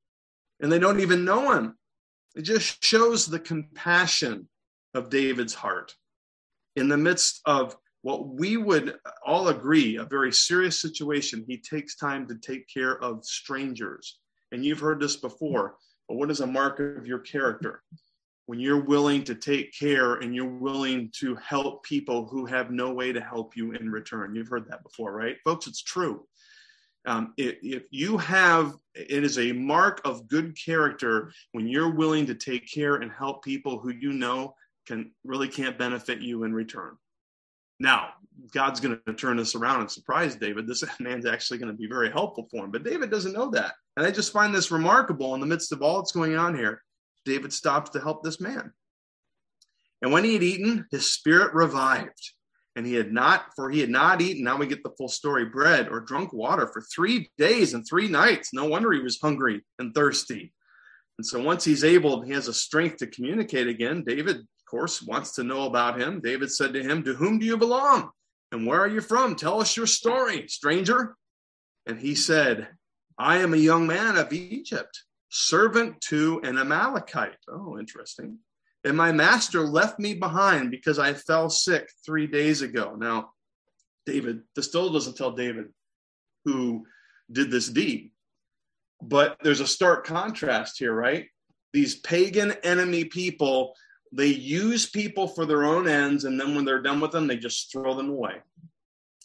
and 0.59 0.71
they 0.71 0.79
don't 0.79 0.99
even 0.99 1.25
know 1.25 1.53
him. 1.53 1.77
It 2.37 2.43
just 2.43 2.83
shows 2.83 3.25
the 3.25 3.39
compassion 3.39 4.47
of 4.93 5.09
David's 5.09 5.53
heart 5.53 5.93
in 6.75 6.87
the 6.87 6.97
midst 6.97 7.41
of 7.45 7.75
what 8.03 8.27
we 8.27 8.57
would 8.57 8.95
all 9.25 9.47
agree 9.47 9.97
a 9.97 10.05
very 10.05 10.31
serious 10.31 10.79
situation. 10.79 11.43
He 11.47 11.57
takes 11.57 11.95
time 11.95 12.27
to 12.27 12.35
take 12.35 12.67
care 12.71 13.03
of 13.03 13.25
strangers. 13.25 14.19
And 14.51 14.63
you've 14.63 14.79
heard 14.79 14.99
this 14.99 15.17
before. 15.17 15.75
But 16.07 16.15
what 16.15 16.31
is 16.31 16.39
a 16.39 16.47
mark 16.47 16.79
of 16.79 17.07
your 17.07 17.19
character? 17.19 17.81
when 18.47 18.59
you're 18.61 18.81
willing 18.81 19.23
to 19.25 19.35
take 19.35 19.77
care 19.77 20.15
and 20.15 20.33
you're 20.33 20.45
willing 20.45 21.11
to 21.19 21.35
help 21.35 21.83
people 21.83 22.25
who 22.27 22.45
have 22.45 22.71
no 22.71 22.93
way 22.93 23.11
to 23.11 23.19
help 23.19 23.57
you 23.57 23.73
in 23.73 23.91
return. 23.91 24.33
You've 24.33 24.47
heard 24.47 24.69
that 24.69 24.83
before, 24.83 25.13
right? 25.13 25.35
Folks, 25.43 25.67
it's 25.67 25.83
true. 25.83 26.25
Um, 27.05 27.33
if, 27.37 27.55
if, 27.61 27.83
you 27.89 28.17
have, 28.17 28.75
it 28.93 29.23
is 29.23 29.37
a 29.37 29.53
mark 29.53 30.01
of 30.03 30.27
good 30.27 30.57
character 30.57 31.31
when 31.53 31.67
you're 31.67 31.93
willing 31.93 32.25
to 32.25 32.35
take 32.35 32.69
care 32.69 32.95
and 32.95 33.11
help 33.11 33.43
people 33.43 33.79
who 33.79 33.91
you 33.91 34.11
know 34.11 34.55
can 34.85 35.11
really 35.23 35.47
can't 35.47 35.77
benefit 35.77 36.21
you 36.21 36.43
in 36.43 36.53
return. 36.53 36.97
Now, 37.79 38.09
God's 38.53 38.79
going 38.79 38.99
to 39.05 39.13
turn 39.13 39.37
this 39.37 39.55
around 39.55 39.81
and 39.81 39.91
surprise 39.91 40.35
David. 40.35 40.67
This 40.67 40.83
man's 40.99 41.25
actually 41.25 41.59
going 41.59 41.71
to 41.71 41.77
be 41.77 41.87
very 41.87 42.11
helpful 42.11 42.47
for 42.51 42.65
him, 42.65 42.71
but 42.71 42.83
David 42.83 43.09
doesn't 43.09 43.33
know 43.33 43.49
that. 43.51 43.73
And 43.95 44.05
I 44.05 44.11
just 44.11 44.33
find 44.33 44.53
this 44.53 44.71
remarkable 44.71 45.33
in 45.35 45.39
the 45.39 45.47
midst 45.47 45.71
of 45.71 45.81
all 45.81 45.97
that's 45.97 46.11
going 46.11 46.35
on 46.35 46.55
here 46.55 46.81
David 47.27 47.51
stops 47.51 47.89
to 47.91 47.99
help 47.99 48.23
this 48.23 48.39
man. 48.39 48.71
And 50.01 50.13
when 50.13 50.23
he 50.23 50.33
had 50.33 50.43
eaten, 50.43 50.85
his 50.91 51.11
spirit 51.11 51.53
revived. 51.53 52.31
And 52.77 52.85
he 52.85 52.93
had 52.93 53.11
not, 53.11 53.47
for 53.55 53.71
he 53.71 53.79
had 53.79 53.89
not 53.89 54.21
eaten, 54.21 54.43
now 54.43 54.55
we 54.55 54.67
get 54.67 54.83
the 54.83 54.93
full 54.99 55.07
story, 55.09 55.45
bread 55.45 55.89
or 55.89 55.99
drunk 55.99 56.31
water 56.31 56.69
for 56.71 56.79
three 56.81 57.31
days 57.35 57.73
and 57.73 57.83
three 57.83 58.07
nights. 58.07 58.53
No 58.53 58.65
wonder 58.65 58.91
he 58.91 58.99
was 58.99 59.19
hungry 59.19 59.63
and 59.79 59.95
thirsty. 59.95 60.53
And 61.17 61.25
so 61.25 61.41
once 61.41 61.65
he's 61.65 61.83
able, 61.83 62.21
he 62.21 62.33
has 62.33 62.47
a 62.47 62.53
strength 62.53 62.97
to 62.97 63.07
communicate 63.07 63.67
again. 63.67 64.03
David, 64.05 64.35
of 64.35 64.65
course, 64.69 65.01
wants 65.01 65.31
to 65.33 65.43
know 65.43 65.65
about 65.65 65.99
him. 65.99 66.21
David 66.21 66.51
said 66.51 66.73
to 66.73 66.83
him, 66.83 67.03
To 67.03 67.15
whom 67.15 67.39
do 67.39 67.47
you 67.47 67.57
belong? 67.57 68.11
And 68.51 68.67
where 68.67 68.79
are 68.79 68.87
you 68.87 69.01
from? 69.01 69.33
Tell 69.33 69.59
us 69.59 69.75
your 69.75 69.87
story, 69.87 70.47
stranger. 70.47 71.15
And 71.87 71.99
he 71.99 72.13
said, 72.13 72.67
I 73.17 73.37
am 73.37 73.55
a 73.55 73.57
young 73.57 73.87
man 73.87 74.17
of 74.17 74.31
Egypt 74.31 75.03
servant 75.29 75.99
to 76.09 76.41
an 76.43 76.59
Amalekite. 76.59 77.39
Oh, 77.49 77.79
interesting. 77.79 78.37
And 78.87 78.95
my 78.95 79.11
master 79.11 79.63
left 79.63 79.99
me 79.99 80.13
behind 80.13 80.71
because 80.71 80.97
I 80.97 81.11
fell 81.11 81.49
sick 81.49 81.89
three 82.05 82.25
days 82.25 82.61
ago. 82.61 82.95
Now, 82.97 83.31
David, 84.05 84.43
this 84.55 84.67
still 84.67 84.93
doesn't 84.93 85.17
tell 85.17 85.31
David 85.31 85.65
who 86.45 86.85
did 87.29 87.51
this 87.51 87.67
deed. 87.67 88.11
But 89.01 89.39
there's 89.43 89.59
a 89.59 89.67
stark 89.67 90.05
contrast 90.05 90.79
here, 90.79 90.93
right? 90.93 91.25
These 91.73 91.95
pagan 91.95 92.53
enemy 92.63 93.03
people, 93.03 93.73
they 94.13 94.27
use 94.27 94.89
people 94.89 95.27
for 95.27 95.45
their 95.45 95.65
own 95.65 95.89
ends, 95.89 96.23
and 96.23 96.39
then 96.39 96.55
when 96.55 96.63
they're 96.63 96.81
done 96.81 97.01
with 97.01 97.11
them, 97.11 97.27
they 97.27 97.35
just 97.35 97.69
throw 97.69 97.93
them 97.93 98.09
away. 98.09 98.35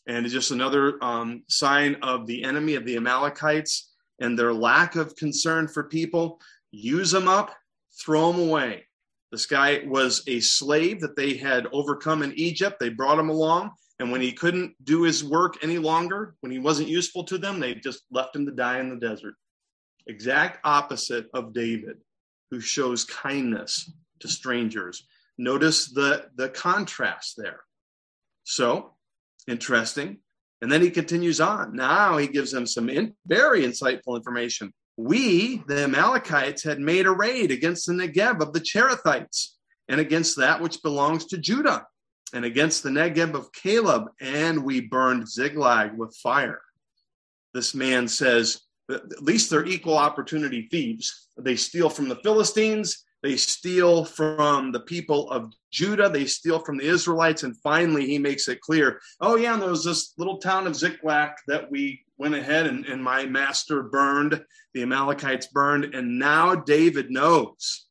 And 0.08 0.26
it's 0.26 0.34
just 0.34 0.50
another 0.50 0.98
um, 1.04 1.44
sign 1.48 1.94
of 2.02 2.26
the 2.26 2.42
enemy 2.42 2.74
of 2.74 2.84
the 2.84 2.96
Amalekites 2.96 3.92
and 4.20 4.36
their 4.36 4.52
lack 4.52 4.96
of 4.96 5.14
concern 5.14 5.68
for 5.68 5.84
people, 5.84 6.40
use 6.72 7.12
them 7.12 7.28
up, 7.28 7.54
throw 7.96 8.32
them 8.32 8.48
away. 8.48 8.86
This 9.32 9.46
guy 9.46 9.82
was 9.86 10.22
a 10.26 10.40
slave 10.40 11.00
that 11.00 11.16
they 11.16 11.34
had 11.34 11.66
overcome 11.72 12.22
in 12.22 12.34
Egypt. 12.34 12.76
They 12.78 12.90
brought 12.90 13.18
him 13.18 13.30
along. 13.30 13.70
And 13.98 14.12
when 14.12 14.20
he 14.20 14.32
couldn't 14.32 14.74
do 14.84 15.02
his 15.02 15.24
work 15.24 15.56
any 15.62 15.78
longer, 15.78 16.34
when 16.40 16.52
he 16.52 16.58
wasn't 16.58 16.88
useful 16.88 17.24
to 17.24 17.38
them, 17.38 17.58
they 17.58 17.74
just 17.74 18.02
left 18.10 18.36
him 18.36 18.44
to 18.44 18.52
die 18.52 18.78
in 18.78 18.90
the 18.90 18.96
desert. 18.96 19.34
Exact 20.06 20.60
opposite 20.64 21.28
of 21.32 21.54
David, 21.54 21.96
who 22.50 22.60
shows 22.60 23.04
kindness 23.04 23.90
to 24.20 24.28
strangers. 24.28 25.06
Notice 25.38 25.86
the, 25.86 26.26
the 26.36 26.50
contrast 26.50 27.34
there. 27.38 27.60
So, 28.44 28.94
interesting. 29.48 30.18
And 30.60 30.70
then 30.70 30.82
he 30.82 30.90
continues 30.90 31.40
on. 31.40 31.74
Now 31.74 32.18
he 32.18 32.26
gives 32.26 32.52
them 32.52 32.66
some 32.66 32.88
in, 32.88 33.14
very 33.26 33.62
insightful 33.62 34.16
information. 34.16 34.74
We, 34.96 35.62
the 35.66 35.84
Amalekites, 35.84 36.62
had 36.62 36.78
made 36.80 37.06
a 37.06 37.10
raid 37.10 37.50
against 37.50 37.86
the 37.86 37.94
Negeb 37.94 38.40
of 38.40 38.52
the 38.52 38.60
Cherethites 38.60 39.54
and 39.88 40.00
against 40.00 40.36
that 40.36 40.60
which 40.60 40.82
belongs 40.82 41.26
to 41.26 41.38
Judah 41.38 41.86
and 42.34 42.44
against 42.44 42.82
the 42.82 42.90
Negeb 42.90 43.34
of 43.34 43.52
Caleb, 43.52 44.04
and 44.20 44.64
we 44.64 44.80
burned 44.80 45.28
Ziklag 45.28 45.96
with 45.96 46.16
fire. 46.16 46.60
This 47.54 47.74
man 47.74 48.08
says, 48.08 48.60
at 48.90 49.22
least 49.22 49.50
they're 49.50 49.66
equal 49.66 49.98
opportunity 49.98 50.68
thieves. 50.70 51.28
They 51.38 51.56
steal 51.56 51.90
from 51.90 52.08
the 52.08 52.16
Philistines, 52.16 53.04
they 53.22 53.36
steal 53.36 54.04
from 54.04 54.72
the 54.72 54.80
people 54.80 55.30
of 55.30 55.52
Judah, 55.70 56.08
they 56.08 56.26
steal 56.26 56.58
from 56.58 56.76
the 56.76 56.86
Israelites, 56.86 57.44
and 57.44 57.56
finally 57.60 58.06
he 58.06 58.18
makes 58.18 58.48
it 58.48 58.60
clear 58.60 59.00
oh, 59.20 59.36
yeah, 59.36 59.54
and 59.54 59.62
there 59.62 59.70
was 59.70 59.84
this 59.84 60.12
little 60.18 60.38
town 60.38 60.66
of 60.66 60.76
Ziklag 60.76 61.32
that 61.46 61.70
we 61.70 62.04
went 62.18 62.34
ahead 62.34 62.66
and, 62.66 62.84
and 62.86 63.02
my 63.02 63.26
master 63.26 63.82
burned, 63.82 64.44
the 64.74 64.82
Amalekites 64.82 65.48
burned, 65.48 65.94
and 65.94 66.18
now 66.18 66.54
David 66.54 67.10
knows. 67.10 67.86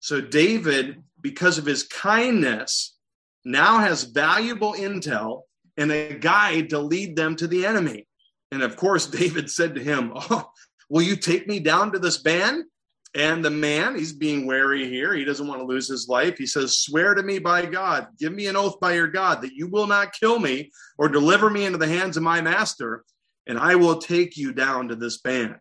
So, 0.00 0.20
David, 0.20 1.02
because 1.20 1.58
of 1.58 1.66
his 1.66 1.84
kindness, 1.84 2.96
now 3.44 3.78
has 3.78 4.04
valuable 4.04 4.74
intel 4.74 5.42
and 5.76 5.90
a 5.90 6.14
guide 6.14 6.70
to 6.70 6.78
lead 6.78 7.16
them 7.16 7.36
to 7.36 7.46
the 7.46 7.66
enemy. 7.66 8.06
And 8.50 8.62
of 8.62 8.76
course, 8.76 9.06
David 9.20 9.50
said 9.50 9.74
to 9.74 9.82
him, 9.82 10.12
Oh, 10.14 10.50
will 10.88 11.02
you 11.02 11.16
take 11.16 11.46
me 11.46 11.60
down 11.60 11.92
to 11.92 11.98
this 11.98 12.18
band? 12.18 12.64
And 13.14 13.44
the 13.44 13.50
man, 13.50 13.94
he's 13.94 14.12
being 14.12 14.46
wary 14.46 14.88
here. 14.88 15.12
He 15.12 15.24
doesn't 15.24 15.46
want 15.46 15.60
to 15.60 15.66
lose 15.66 15.86
his 15.86 16.08
life. 16.08 16.38
He 16.38 16.46
says, 16.46 16.78
Swear 16.78 17.14
to 17.14 17.22
me 17.22 17.38
by 17.38 17.66
God, 17.66 18.06
give 18.18 18.32
me 18.32 18.46
an 18.46 18.56
oath 18.56 18.80
by 18.80 18.94
your 18.94 19.08
God 19.08 19.42
that 19.42 19.52
you 19.52 19.66
will 19.66 19.86
not 19.86 20.14
kill 20.18 20.38
me 20.38 20.70
or 20.96 21.08
deliver 21.08 21.50
me 21.50 21.64
into 21.64 21.78
the 21.78 21.86
hands 21.86 22.16
of 22.16 22.22
my 22.22 22.40
master, 22.40 23.04
and 23.46 23.58
I 23.58 23.74
will 23.74 23.98
take 23.98 24.38
you 24.38 24.52
down 24.52 24.88
to 24.88 24.96
this 24.96 25.18
band. 25.18 25.56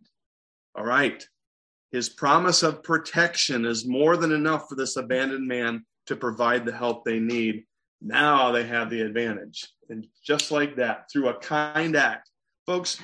All 0.76 0.86
right. 0.86 1.22
His 1.92 2.08
promise 2.08 2.64
of 2.64 2.84
protection 2.84 3.66
is 3.66 3.86
more 3.86 4.16
than 4.16 4.32
enough 4.32 4.70
for 4.70 4.76
this 4.76 4.96
abandoned 4.96 5.46
man 5.46 5.86
to 6.08 6.16
provide 6.16 6.66
the 6.66 6.72
help 6.72 7.04
they 7.04 7.20
need. 7.20 7.66
Now 8.02 8.52
they 8.52 8.64
have 8.64 8.90
the 8.90 9.02
advantage. 9.02 9.68
And 9.90 10.08
just 10.26 10.52
like 10.52 10.78
that, 10.78 11.12
through 11.12 11.28
a 11.28 11.40
kind 11.40 11.98
act, 11.98 12.31
folks 12.66 13.00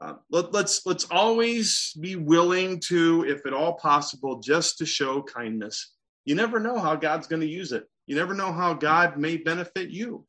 uh, 0.00 0.14
let, 0.30 0.52
let's 0.52 0.86
let's 0.86 1.06
always 1.10 1.92
be 2.00 2.16
willing 2.16 2.80
to 2.80 3.24
if 3.28 3.46
at 3.46 3.52
all 3.52 3.74
possible 3.74 4.40
just 4.40 4.78
to 4.78 4.86
show 4.86 5.22
kindness. 5.22 5.92
You 6.24 6.34
never 6.34 6.60
know 6.60 6.78
how 6.78 6.96
god's 6.96 7.26
going 7.26 7.40
to 7.40 7.48
use 7.48 7.72
it. 7.72 7.84
You 8.06 8.16
never 8.16 8.34
know 8.34 8.52
how 8.52 8.74
god 8.74 9.16
may 9.16 9.36
benefit 9.36 9.90
you. 9.90 10.26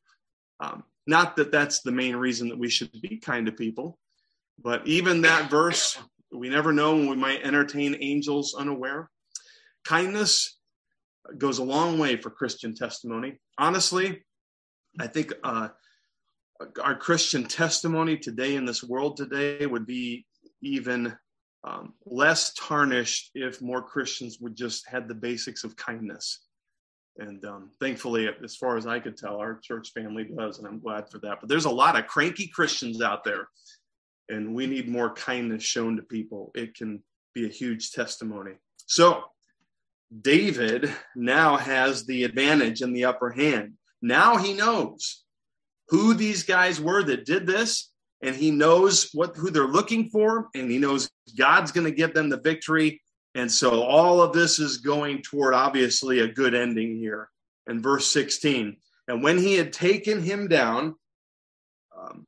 Um, 0.60 0.84
not 1.08 1.36
that 1.38 1.52
that's 1.52 1.82
the 1.82 1.92
main 1.92 2.16
reason 2.16 2.50
that 2.50 2.60
we 2.60 2.70
should 2.70 2.92
be 3.02 3.18
kind 3.18 3.48
to 3.48 3.52
people 3.52 3.98
but 4.64 4.86
even 4.88 5.22
that 5.22 5.50
verse 5.50 5.98
we 6.32 6.50
never 6.50 6.72
know 6.72 6.96
when 6.96 7.10
we 7.10 7.16
might 7.18 7.44
entertain 7.44 7.98
angels 8.00 8.56
unaware. 8.58 9.10
Kindness 9.84 10.58
goes 11.38 11.58
a 11.58 11.64
long 11.64 12.00
way 12.00 12.16
for 12.16 12.30
christian 12.30 12.76
testimony. 12.76 13.40
Honestly 13.58 14.24
i 15.00 15.08
think 15.08 15.34
uh, 15.44 15.70
our 16.84 16.96
Christian 16.96 17.46
testimony 17.46 18.18
today 18.18 18.56
in 18.56 18.66
this 18.66 18.84
world 18.84 19.18
today 19.18 19.66
would 19.66 19.86
be 19.86 20.26
even 20.62 21.16
um, 21.64 21.94
less 22.06 22.54
tarnished 22.54 23.32
if 23.36 23.62
more 23.62 23.82
Christians 23.82 24.40
would 24.40 24.56
just 24.56 24.88
had 24.88 25.08
the 25.08 25.16
basics 25.16 25.64
of 25.64 25.76
kindness. 25.76 26.40
And 27.18 27.44
um, 27.46 27.72
thankfully, 27.80 28.30
as 28.44 28.56
far 28.56 28.78
as 28.78 28.88
I 28.88 29.00
could 29.00 29.18
tell, 29.18 29.38
our 29.38 29.60
church 29.60 29.92
family 29.94 30.24
does, 30.24 30.58
and 30.58 30.68
I'm 30.68 30.80
glad 30.80 31.10
for 31.10 31.20
that. 31.20 31.40
But 31.40 31.50
there's 31.50 31.66
a 31.66 31.70
lot 31.70 31.98
of 31.98 32.08
cranky 32.08 32.48
Christians 32.48 33.02
out 33.02 33.24
there, 33.24 33.48
and 34.30 34.56
we 34.56 34.66
need 34.66 34.88
more 34.88 35.14
kindness 35.14 35.64
shown 35.64 35.98
to 35.98 36.04
people. 36.04 36.52
It 36.56 36.74
can 36.74 37.04
be 37.34 37.46
a 37.46 37.50
huge 37.50 37.92
testimony. 37.92 38.54
So, 38.88 39.24
David 40.22 40.94
now 41.16 41.58
has 41.58 42.06
the 42.06 42.24
advantage 42.24 42.82
and 42.82 42.96
the 42.96 43.06
upper 43.06 43.30
hand. 43.30 43.74
Now 44.02 44.38
he 44.38 44.54
knows 44.54 45.24
who 45.92 46.14
these 46.14 46.44
guys 46.44 46.80
were 46.82 47.04
that 47.04 47.26
did 47.26 47.46
this 47.46 47.92
and 48.24 48.36
he 48.36 48.50
knows 48.50 49.10
what 49.14 49.36
who 49.36 49.52
they're 49.52 49.68
looking 49.68 50.10
for 50.10 50.48
and 50.56 50.72
he 50.72 50.78
knows 50.78 51.10
God's 51.38 51.72
going 51.72 51.86
to 51.86 51.92
give 51.92 52.14
them 52.14 52.30
the 52.30 52.40
victory. 52.40 53.02
And 53.36 53.52
so 53.52 53.84
all 53.84 54.22
of 54.22 54.34
this 54.34 54.58
is 54.58 54.78
going 54.78 55.22
toward 55.22 55.54
obviously 55.54 56.20
a 56.20 56.28
good 56.28 56.56
ending 56.56 56.98
here. 56.98 57.30
In 57.68 57.82
verse 57.82 58.08
16 58.08 58.76
and 59.08 59.22
when 59.22 59.38
he 59.38 59.54
had 59.54 59.72
taken 59.72 60.22
him 60.22 60.48
down 60.48 60.96
um, 61.96 62.26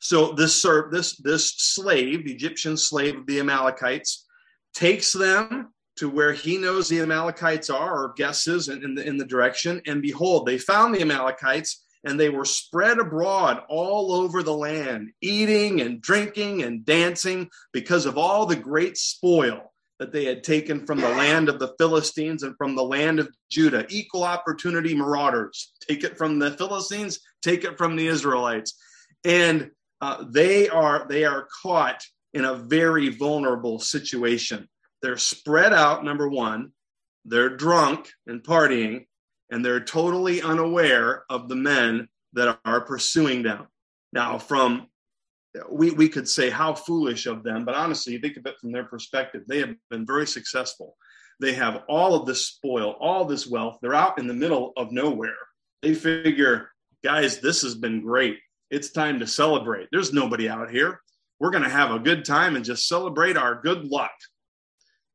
so 0.00 0.32
this 0.32 0.60
serv- 0.60 0.92
this 0.92 1.16
this 1.16 1.54
slave 1.56 2.24
the 2.24 2.32
Egyptian 2.32 2.76
slave 2.76 3.16
of 3.16 3.26
the 3.26 3.40
Amalekites 3.40 4.26
takes 4.74 5.12
them 5.12 5.72
to 5.96 6.10
where 6.10 6.34
he 6.34 6.58
knows 6.58 6.88
the 6.88 7.00
Amalekites 7.00 7.70
are 7.70 8.04
or 8.04 8.12
guesses 8.16 8.68
in, 8.68 8.84
in, 8.84 8.94
the, 8.94 9.06
in 9.06 9.16
the 9.16 9.24
direction 9.24 9.80
and 9.86 10.02
behold 10.02 10.46
they 10.46 10.58
found 10.58 10.94
the 10.94 11.00
Amalekites 11.00 11.85
and 12.06 12.18
they 12.18 12.30
were 12.30 12.44
spread 12.44 13.00
abroad 13.00 13.62
all 13.68 14.12
over 14.12 14.42
the 14.42 14.54
land, 14.54 15.10
eating 15.20 15.80
and 15.80 16.00
drinking 16.00 16.62
and 16.62 16.86
dancing 16.86 17.50
because 17.72 18.06
of 18.06 18.16
all 18.16 18.46
the 18.46 18.56
great 18.56 18.96
spoil 18.96 19.72
that 19.98 20.12
they 20.12 20.24
had 20.24 20.44
taken 20.44 20.86
from 20.86 21.00
the 21.00 21.08
land 21.08 21.48
of 21.48 21.58
the 21.58 21.74
Philistines 21.78 22.44
and 22.44 22.56
from 22.56 22.76
the 22.76 22.84
land 22.84 23.18
of 23.18 23.28
Judah. 23.50 23.86
Equal 23.88 24.22
opportunity 24.22 24.94
marauders. 24.94 25.72
Take 25.88 26.04
it 26.04 26.16
from 26.16 26.38
the 26.38 26.52
Philistines, 26.52 27.18
take 27.42 27.64
it 27.64 27.76
from 27.76 27.96
the 27.96 28.06
Israelites. 28.06 28.78
And 29.24 29.72
uh, 30.00 30.24
they 30.28 30.68
are 30.68 31.06
they 31.08 31.24
are 31.24 31.48
caught 31.62 32.04
in 32.32 32.44
a 32.44 32.54
very 32.54 33.08
vulnerable 33.08 33.80
situation. 33.80 34.68
They're 35.02 35.16
spread 35.16 35.72
out, 35.72 36.04
number 36.04 36.28
one. 36.28 36.70
They're 37.24 37.56
drunk 37.56 38.12
and 38.28 38.44
partying 38.44 39.06
and 39.50 39.64
they're 39.64 39.80
totally 39.80 40.42
unaware 40.42 41.24
of 41.30 41.48
the 41.48 41.56
men 41.56 42.08
that 42.32 42.58
are 42.64 42.80
pursuing 42.80 43.42
them. 43.42 43.66
Now, 44.12 44.38
from 44.38 44.88
we, 45.70 45.90
we 45.90 46.08
could 46.08 46.28
say 46.28 46.50
how 46.50 46.74
foolish 46.74 47.26
of 47.26 47.42
them, 47.42 47.64
but 47.64 47.74
honestly, 47.74 48.18
think 48.18 48.36
of 48.36 48.46
it 48.46 48.58
from 48.60 48.72
their 48.72 48.84
perspective. 48.84 49.42
They 49.46 49.58
have 49.60 49.74
been 49.90 50.06
very 50.06 50.26
successful. 50.26 50.96
They 51.40 51.52
have 51.54 51.82
all 51.88 52.14
of 52.14 52.26
this 52.26 52.46
spoil, 52.46 52.96
all 53.00 53.24
this 53.24 53.46
wealth. 53.46 53.78
They're 53.80 53.94
out 53.94 54.18
in 54.18 54.26
the 54.26 54.34
middle 54.34 54.72
of 54.76 54.92
nowhere. 54.92 55.36
They 55.82 55.94
figure, 55.94 56.70
guys, 57.04 57.40
this 57.40 57.62
has 57.62 57.74
been 57.74 58.02
great. 58.02 58.38
It's 58.70 58.90
time 58.90 59.20
to 59.20 59.26
celebrate. 59.26 59.88
There's 59.92 60.12
nobody 60.12 60.48
out 60.48 60.70
here. 60.70 61.00
We're 61.38 61.50
going 61.50 61.64
to 61.64 61.70
have 61.70 61.90
a 61.90 61.98
good 61.98 62.24
time 62.24 62.56
and 62.56 62.64
just 62.64 62.88
celebrate 62.88 63.36
our 63.36 63.60
good 63.60 63.84
luck. 63.84 64.12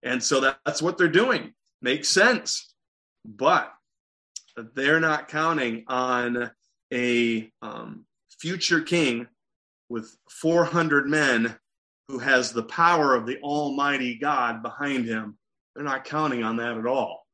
And 0.04 0.22
so 0.22 0.54
that's 0.66 0.82
what 0.82 0.98
they're 0.98 1.08
doing. 1.08 1.54
Makes 1.82 2.10
sense. 2.10 2.74
But 3.26 3.72
they're 4.74 5.00
not 5.00 5.28
counting 5.28 5.84
on 5.88 6.52
a 6.94 7.52
um, 7.62 8.06
future 8.40 8.82
king 8.82 9.28
with 9.90 10.16
400 10.30 11.08
men 11.08 11.56
who 12.08 12.20
has 12.20 12.52
the 12.52 12.64
power 12.64 13.16
of 13.16 13.26
the 13.26 13.40
Almighty 13.42 14.16
God 14.16 14.62
behind 14.62 15.06
him. 15.06 15.38
They're 15.76 15.86
not 15.86 16.06
counting 16.06 16.44
on 16.44 16.58
that 16.58 16.78
at 16.78 16.86
all. 16.86 17.26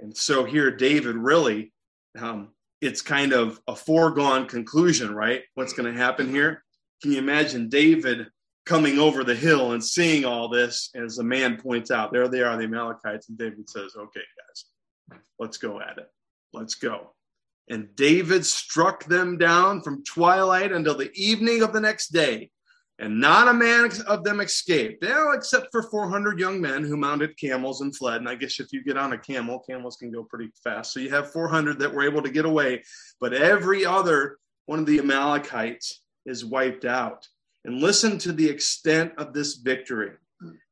And 0.00 0.16
so 0.16 0.44
here, 0.44 0.70
David 0.70 1.16
really, 1.16 1.72
um, 2.18 2.50
it's 2.80 3.02
kind 3.02 3.32
of 3.32 3.60
a 3.66 3.74
foregone 3.74 4.46
conclusion, 4.46 5.14
right? 5.14 5.42
What's 5.54 5.72
going 5.72 5.92
to 5.92 6.00
happen 6.00 6.28
here? 6.30 6.64
Can 7.02 7.12
you 7.12 7.18
imagine 7.18 7.68
David 7.68 8.28
coming 8.66 8.98
over 8.98 9.24
the 9.24 9.34
hill 9.34 9.72
and 9.72 9.84
seeing 9.84 10.24
all 10.24 10.48
this? 10.48 10.90
As 10.94 11.16
the 11.16 11.24
man 11.24 11.60
points 11.60 11.90
out, 11.90 12.12
there 12.12 12.28
they 12.28 12.42
are, 12.42 12.56
the 12.56 12.64
Amalekites. 12.64 13.28
And 13.28 13.38
David 13.38 13.68
says, 13.68 13.94
okay, 13.96 14.20
guys, 14.20 14.64
Let's 15.38 15.58
go 15.58 15.80
at 15.80 15.98
it. 15.98 16.10
Let's 16.52 16.74
go. 16.74 17.14
And 17.68 17.94
David 17.96 18.46
struck 18.46 19.04
them 19.04 19.36
down 19.36 19.82
from 19.82 20.04
twilight 20.04 20.72
until 20.72 20.96
the 20.96 21.10
evening 21.14 21.62
of 21.62 21.72
the 21.72 21.80
next 21.80 22.08
day, 22.08 22.50
and 22.98 23.20
not 23.20 23.46
a 23.46 23.52
man 23.52 23.90
of 24.06 24.24
them 24.24 24.40
escaped, 24.40 25.04
except 25.04 25.68
for 25.70 25.82
400 25.82 26.38
young 26.38 26.60
men 26.60 26.82
who 26.82 26.96
mounted 26.96 27.38
camels 27.38 27.82
and 27.82 27.94
fled. 27.94 28.16
And 28.16 28.28
I 28.28 28.34
guess 28.34 28.58
if 28.58 28.72
you 28.72 28.82
get 28.82 28.96
on 28.96 29.12
a 29.12 29.18
camel, 29.18 29.58
camels 29.60 29.96
can 29.96 30.10
go 30.10 30.24
pretty 30.24 30.50
fast. 30.64 30.92
So 30.92 31.00
you 31.00 31.10
have 31.10 31.30
400 31.30 31.78
that 31.78 31.92
were 31.92 32.08
able 32.08 32.22
to 32.22 32.30
get 32.30 32.46
away, 32.46 32.82
but 33.20 33.34
every 33.34 33.84
other 33.84 34.38
one 34.66 34.78
of 34.78 34.86
the 34.86 34.98
Amalekites 34.98 36.02
is 36.26 36.44
wiped 36.44 36.84
out. 36.84 37.28
And 37.64 37.80
listen 37.80 38.18
to 38.18 38.32
the 38.32 38.48
extent 38.48 39.12
of 39.18 39.34
this 39.34 39.56
victory. 39.56 40.12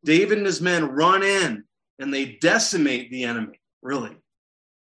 David 0.04 0.38
and 0.38 0.46
his 0.46 0.62
men 0.62 0.92
run 0.92 1.22
in 1.22 1.64
and 1.98 2.14
they 2.14 2.38
decimate 2.40 3.10
the 3.10 3.24
enemy 3.24 3.60
really. 3.82 4.16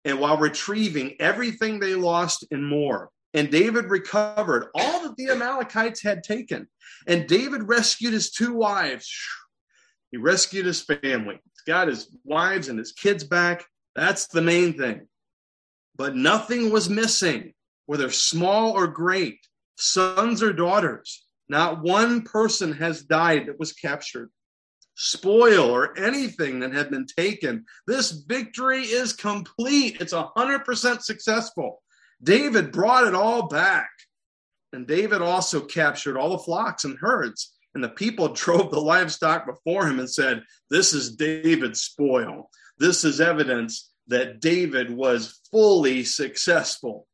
And 0.05 0.19
while 0.19 0.37
retrieving 0.37 1.17
everything 1.21 1.79
they 1.79 1.95
lost 1.95 2.45
and 2.51 2.67
more, 2.67 3.11
and 3.35 3.51
David 3.51 3.87
recovered 3.87 4.69
all 4.75 5.03
that 5.03 5.17
the 5.17 5.31
Amalekites 5.31 6.03
had 6.03 6.23
taken. 6.23 6.69
And 7.07 7.27
David 7.27 7.63
rescued 7.65 8.13
his 8.13 8.31
two 8.31 8.55
wives. 8.55 9.11
He 10.11 10.19
rescued 10.19 10.67
his 10.67 10.83
family. 10.83 11.37
He 11.43 11.71
got 11.71 11.89
his 11.89 12.15
wives 12.25 12.69
and 12.69 12.79
his 12.79 12.93
kids 12.93 13.25
back. 13.25 13.65
That's 13.95 14.27
the 14.27 14.43
main 14.43 14.77
thing. 14.77 15.09
But 15.97 16.17
nothing 16.17 16.71
was 16.71 16.91
missing, 16.91 17.55
whether 17.87 18.11
small 18.11 18.73
or 18.73 18.87
great, 18.87 19.39
sons 19.77 20.43
or 20.43 20.53
daughters. 20.53 21.25
Not 21.49 21.83
one 21.83 22.23
person 22.23 22.73
has 22.73 23.03
died 23.03 23.47
that 23.47 23.59
was 23.59 23.73
captured, 23.73 24.31
spoil, 24.95 25.71
or 25.71 25.99
anything 25.99 26.61
that 26.61 26.73
had 26.73 26.91
been 26.91 27.07
taken. 27.07 27.65
This 27.87 28.11
victory 28.11 28.83
is 28.83 29.13
complete. 29.13 30.01
It's 30.01 30.13
100% 30.13 31.03
successful. 31.03 31.83
David 32.23 32.73
brought 32.73 33.07
it 33.07 33.15
all 33.15 33.49
back. 33.49 33.91
And 34.73 34.87
David 34.87 35.21
also 35.21 35.61
captured 35.61 36.17
all 36.17 36.31
the 36.31 36.39
flocks 36.39 36.85
and 36.85 36.99
herds. 36.99 37.53
And 37.75 37.83
the 37.83 37.91
people 37.91 38.29
drove 38.33 38.71
the 38.71 38.81
livestock 38.81 39.47
before 39.47 39.87
him 39.87 39.99
and 39.99 40.11
said, 40.11 40.43
This 40.71 40.93
is 40.93 41.17
David's 41.17 41.83
spoil. 41.83 42.51
This 42.79 43.05
is 43.05 43.21
evidence 43.21 43.91
that 44.09 44.41
David 44.41 44.91
was 44.91 45.41
fully 45.51 46.05
successful 46.05 47.07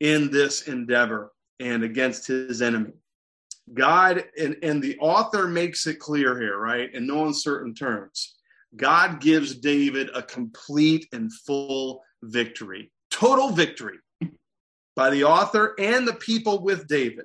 in 0.00 0.30
this 0.30 0.62
endeavor 0.66 1.32
and 1.58 1.84
against 1.84 2.26
his 2.26 2.62
enemy. 2.62 2.92
God, 3.72 4.24
and, 4.38 4.56
and 4.62 4.82
the 4.82 4.98
author 4.98 5.46
makes 5.46 5.86
it 5.86 5.98
clear 5.98 6.38
here, 6.38 6.58
right? 6.58 6.92
In 6.92 7.06
no 7.06 7.26
uncertain 7.26 7.74
terms. 7.74 8.36
God 8.76 9.20
gives 9.20 9.54
David 9.56 10.10
a 10.14 10.22
complete 10.22 11.06
and 11.12 11.32
full 11.32 12.02
victory, 12.22 12.90
total 13.10 13.50
victory 13.50 13.98
by 14.96 15.10
the 15.10 15.24
author 15.24 15.74
and 15.78 16.06
the 16.06 16.14
people 16.14 16.62
with 16.62 16.86
David. 16.86 17.24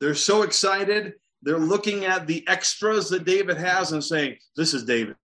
They're 0.00 0.14
so 0.14 0.42
excited. 0.42 1.14
They're 1.42 1.58
looking 1.58 2.04
at 2.04 2.26
the 2.26 2.46
extras 2.48 3.08
that 3.10 3.24
David 3.24 3.56
has 3.56 3.92
and 3.92 4.02
saying, 4.02 4.36
This 4.56 4.74
is 4.74 4.84
David's. 4.84 5.16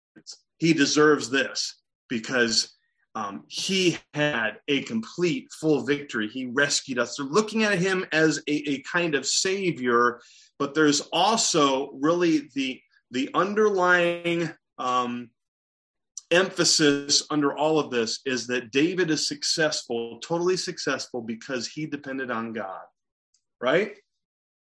He 0.58 0.72
deserves 0.72 1.28
this 1.28 1.80
because 2.08 2.72
um, 3.14 3.44
he 3.46 3.98
had 4.14 4.58
a 4.68 4.82
complete, 4.82 5.48
full 5.60 5.84
victory. 5.84 6.28
He 6.28 6.46
rescued 6.46 6.98
us. 6.98 7.16
They're 7.16 7.26
looking 7.26 7.62
at 7.62 7.78
him 7.78 8.06
as 8.12 8.38
a, 8.48 8.70
a 8.70 8.82
kind 8.82 9.14
of 9.14 9.26
savior, 9.26 10.20
but 10.58 10.74
there's 10.74 11.00
also 11.12 11.92
really 11.92 12.48
the 12.54 12.80
the 13.10 13.28
underlying 13.34 14.50
um, 14.78 15.28
emphasis 16.30 17.22
under 17.30 17.54
all 17.54 17.78
of 17.78 17.90
this 17.90 18.20
is 18.24 18.46
that 18.46 18.70
David 18.70 19.10
is 19.10 19.28
successful, 19.28 20.18
totally 20.20 20.56
successful, 20.56 21.20
because 21.20 21.68
he 21.68 21.84
depended 21.84 22.30
on 22.30 22.54
God, 22.54 22.80
right? 23.60 23.94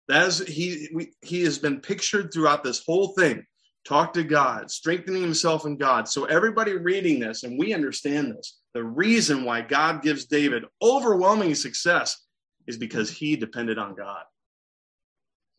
That's 0.09 0.45
he 0.45 0.89
we, 0.93 1.13
he 1.23 1.45
has 1.45 1.59
been 1.59 1.81
pictured 1.81 2.33
throughout 2.33 2.65
this 2.65 2.83
whole 2.85 3.09
thing. 3.09 3.47
Talk 3.87 4.13
to 4.15 4.25
God, 4.25 4.71
strengthening 4.71 5.23
himself 5.23 5.65
in 5.65 5.77
God. 5.77 6.07
So 6.07 6.25
everybody 6.27 6.77
reading 6.77 7.19
this, 7.19 7.45
and 7.45 7.59
we 7.59 7.73
understand 7.73 8.35
this, 8.37 8.59
the 8.75 8.85
reason 8.85 9.45
why 9.45 9.63
God 9.63 10.03
gives 10.03 10.27
David 10.27 10.65
overwhelming 10.83 11.55
success 11.55 12.27
is 12.67 12.77
because 12.77 13.11
he 13.11 13.37
depended 13.37 13.79
on 13.79 13.95
God. 13.95 14.23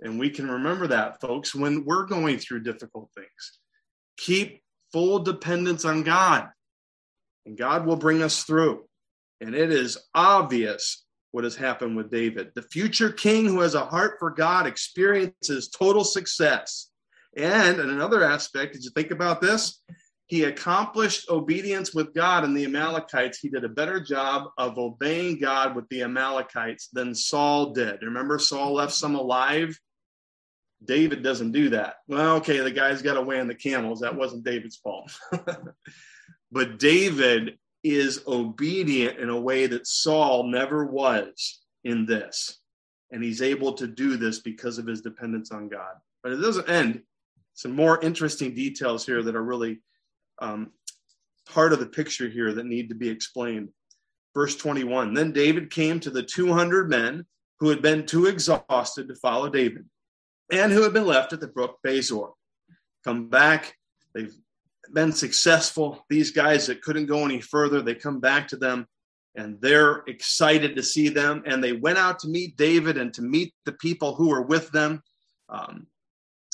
And 0.01 0.19
we 0.19 0.29
can 0.29 0.49
remember 0.49 0.87
that, 0.87 1.19
folks, 1.19 1.53
when 1.53 1.83
we're 1.85 2.05
going 2.05 2.37
through 2.37 2.63
difficult 2.63 3.09
things. 3.15 3.59
Keep 4.17 4.61
full 4.93 5.19
dependence 5.19 5.83
on 5.83 6.03
God, 6.03 6.49
and 7.45 7.57
God 7.57 7.85
will 7.85 7.95
bring 7.95 8.21
us 8.21 8.43
through. 8.43 8.85
And 9.41 9.55
it 9.55 9.71
is 9.71 9.97
obvious 10.13 11.03
what 11.31 11.43
has 11.43 11.55
happened 11.55 11.97
with 11.97 12.11
David. 12.11 12.51
The 12.53 12.61
future 12.61 13.11
king 13.11 13.47
who 13.47 13.61
has 13.61 13.73
a 13.73 13.85
heart 13.85 14.17
for 14.19 14.29
God 14.29 14.67
experiences 14.67 15.69
total 15.69 16.03
success. 16.03 16.90
And 17.35 17.79
in 17.79 17.89
another 17.89 18.23
aspect, 18.23 18.73
did 18.73 18.83
you 18.83 18.91
think 18.91 19.11
about 19.11 19.41
this? 19.41 19.81
He 20.27 20.43
accomplished 20.45 21.29
obedience 21.29 21.93
with 21.93 22.13
God 22.13 22.43
and 22.43 22.55
the 22.55 22.65
Amalekites. 22.65 23.39
He 23.39 23.49
did 23.49 23.65
a 23.65 23.69
better 23.69 23.99
job 23.99 24.49
of 24.57 24.77
obeying 24.77 25.39
God 25.39 25.75
with 25.75 25.87
the 25.89 26.03
Amalekites 26.03 26.87
than 26.93 27.13
Saul 27.13 27.73
did. 27.73 28.01
Remember, 28.01 28.39
Saul 28.39 28.73
left 28.73 28.93
some 28.93 29.15
alive 29.15 29.77
David 30.83 31.23
doesn't 31.23 31.51
do 31.51 31.69
that. 31.69 31.95
Well, 32.07 32.37
okay, 32.37 32.59
the 32.59 32.71
guy's 32.71 33.01
got 33.01 33.17
away 33.17 33.39
on 33.39 33.47
the 33.47 33.55
camels. 33.55 33.99
That 33.99 34.15
wasn't 34.15 34.43
David's 34.43 34.77
fault. 34.77 35.15
but 36.51 36.79
David 36.79 37.57
is 37.83 38.23
obedient 38.27 39.19
in 39.19 39.29
a 39.29 39.39
way 39.39 39.67
that 39.67 39.87
Saul 39.87 40.45
never 40.45 40.85
was 40.85 41.61
in 41.83 42.05
this. 42.05 42.59
And 43.11 43.23
he's 43.23 43.41
able 43.41 43.73
to 43.73 43.87
do 43.87 44.17
this 44.17 44.39
because 44.39 44.77
of 44.77 44.87
his 44.87 45.01
dependence 45.01 45.51
on 45.51 45.69
God. 45.69 45.95
But 46.23 46.33
it 46.33 46.37
doesn't 46.37 46.69
end. 46.69 47.03
Some 47.53 47.75
more 47.75 48.01
interesting 48.01 48.53
details 48.55 49.05
here 49.05 49.21
that 49.23 49.35
are 49.35 49.43
really 49.43 49.81
um, 50.41 50.71
part 51.47 51.73
of 51.73 51.79
the 51.79 51.85
picture 51.85 52.29
here 52.29 52.53
that 52.53 52.65
need 52.65 52.89
to 52.89 52.95
be 52.95 53.09
explained. 53.09 53.69
Verse 54.33 54.55
21 54.55 55.13
Then 55.13 55.31
David 55.31 55.69
came 55.69 55.99
to 55.99 56.09
the 56.09 56.23
200 56.23 56.89
men 56.89 57.25
who 57.59 57.69
had 57.69 57.81
been 57.81 58.05
too 58.05 58.25
exhausted 58.25 59.07
to 59.07 59.15
follow 59.15 59.49
David 59.49 59.85
and 60.51 60.71
who 60.71 60.81
had 60.81 60.93
been 60.93 61.05
left 61.05 61.33
at 61.33 61.39
the 61.39 61.47
brook 61.47 61.77
Besor. 61.85 62.31
Come 63.03 63.29
back. 63.29 63.75
They've 64.13 64.33
been 64.93 65.11
successful. 65.11 66.05
These 66.09 66.31
guys 66.31 66.67
that 66.67 66.81
couldn't 66.81 67.05
go 67.05 67.23
any 67.23 67.39
further, 67.39 67.81
they 67.81 67.95
come 67.95 68.19
back 68.19 68.47
to 68.49 68.57
them 68.57 68.87
and 69.35 69.59
they're 69.61 70.03
excited 70.07 70.75
to 70.75 70.83
see 70.83 71.09
them. 71.09 71.43
And 71.45 71.63
they 71.63 71.73
went 71.73 71.97
out 71.97 72.19
to 72.19 72.27
meet 72.27 72.57
David 72.57 72.97
and 72.97 73.13
to 73.13 73.21
meet 73.21 73.53
the 73.65 73.71
people 73.73 74.15
who 74.15 74.29
were 74.29 74.41
with 74.41 74.71
them. 74.71 75.01
Um, 75.49 75.87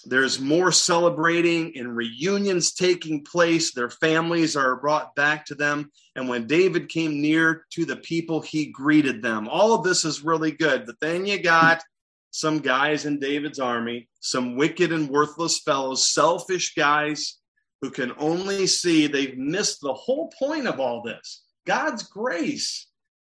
there's 0.10 0.40
more 0.40 0.72
celebrating 0.72 1.78
and 1.78 1.96
reunions 1.96 2.74
taking 2.74 3.24
place. 3.24 3.74
Their 3.74 3.90
families 3.90 4.56
are 4.56 4.78
brought 4.78 5.16
back 5.16 5.46
to 5.48 5.56
them. 5.56 5.92
And 6.16 6.30
when 6.30 6.48
David 6.48 6.90
came 6.90 7.22
near 7.22 7.66
to 7.72 7.86
the 7.86 7.98
people, 7.98 8.42
he 8.42 8.68
greeted 8.68 9.22
them. 9.22 9.48
All 9.48 9.74
of 9.74 9.84
this 9.84 10.06
is 10.06 10.24
really 10.24 10.52
good. 10.52 10.86
But 10.86 11.00
then 11.02 11.26
you 11.26 11.42
got 11.42 11.84
some 12.32 12.60
guys 12.60 13.06
in 13.06 13.20
David's 13.20 13.60
army, 13.60 14.08
some 14.20 14.56
wicked 14.56 14.92
and 14.92 15.10
worthless 15.10 15.60
fellows, 15.60 16.08
selfish 16.08 16.74
guys 16.76 17.38
who 17.82 17.90
can 17.90 18.14
only 18.18 18.68
see 18.68 19.08
they've 19.08 19.38
missed 19.38 19.82
the 19.82 19.94
whole 19.94 20.32
point 20.40 20.68
of 20.68 20.80
all 20.80 21.02
this 21.04 21.44
God's 21.66 22.04
grace 22.04 22.88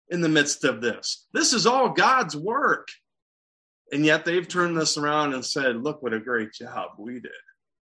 in 0.09 0.21
the 0.21 0.29
midst 0.29 0.63
of 0.63 0.81
this. 0.81 1.27
This 1.33 1.53
is 1.53 1.65
all 1.65 1.89
God's 1.89 2.35
work. 2.35 2.87
And 3.91 4.05
yet 4.05 4.25
they've 4.25 4.47
turned 4.47 4.77
this 4.77 4.97
around 4.97 5.33
and 5.33 5.45
said, 5.45 5.83
look 5.83 6.01
what 6.03 6.13
a 6.13 6.19
great 6.19 6.53
job 6.53 6.91
we 6.97 7.19
did. 7.19 7.31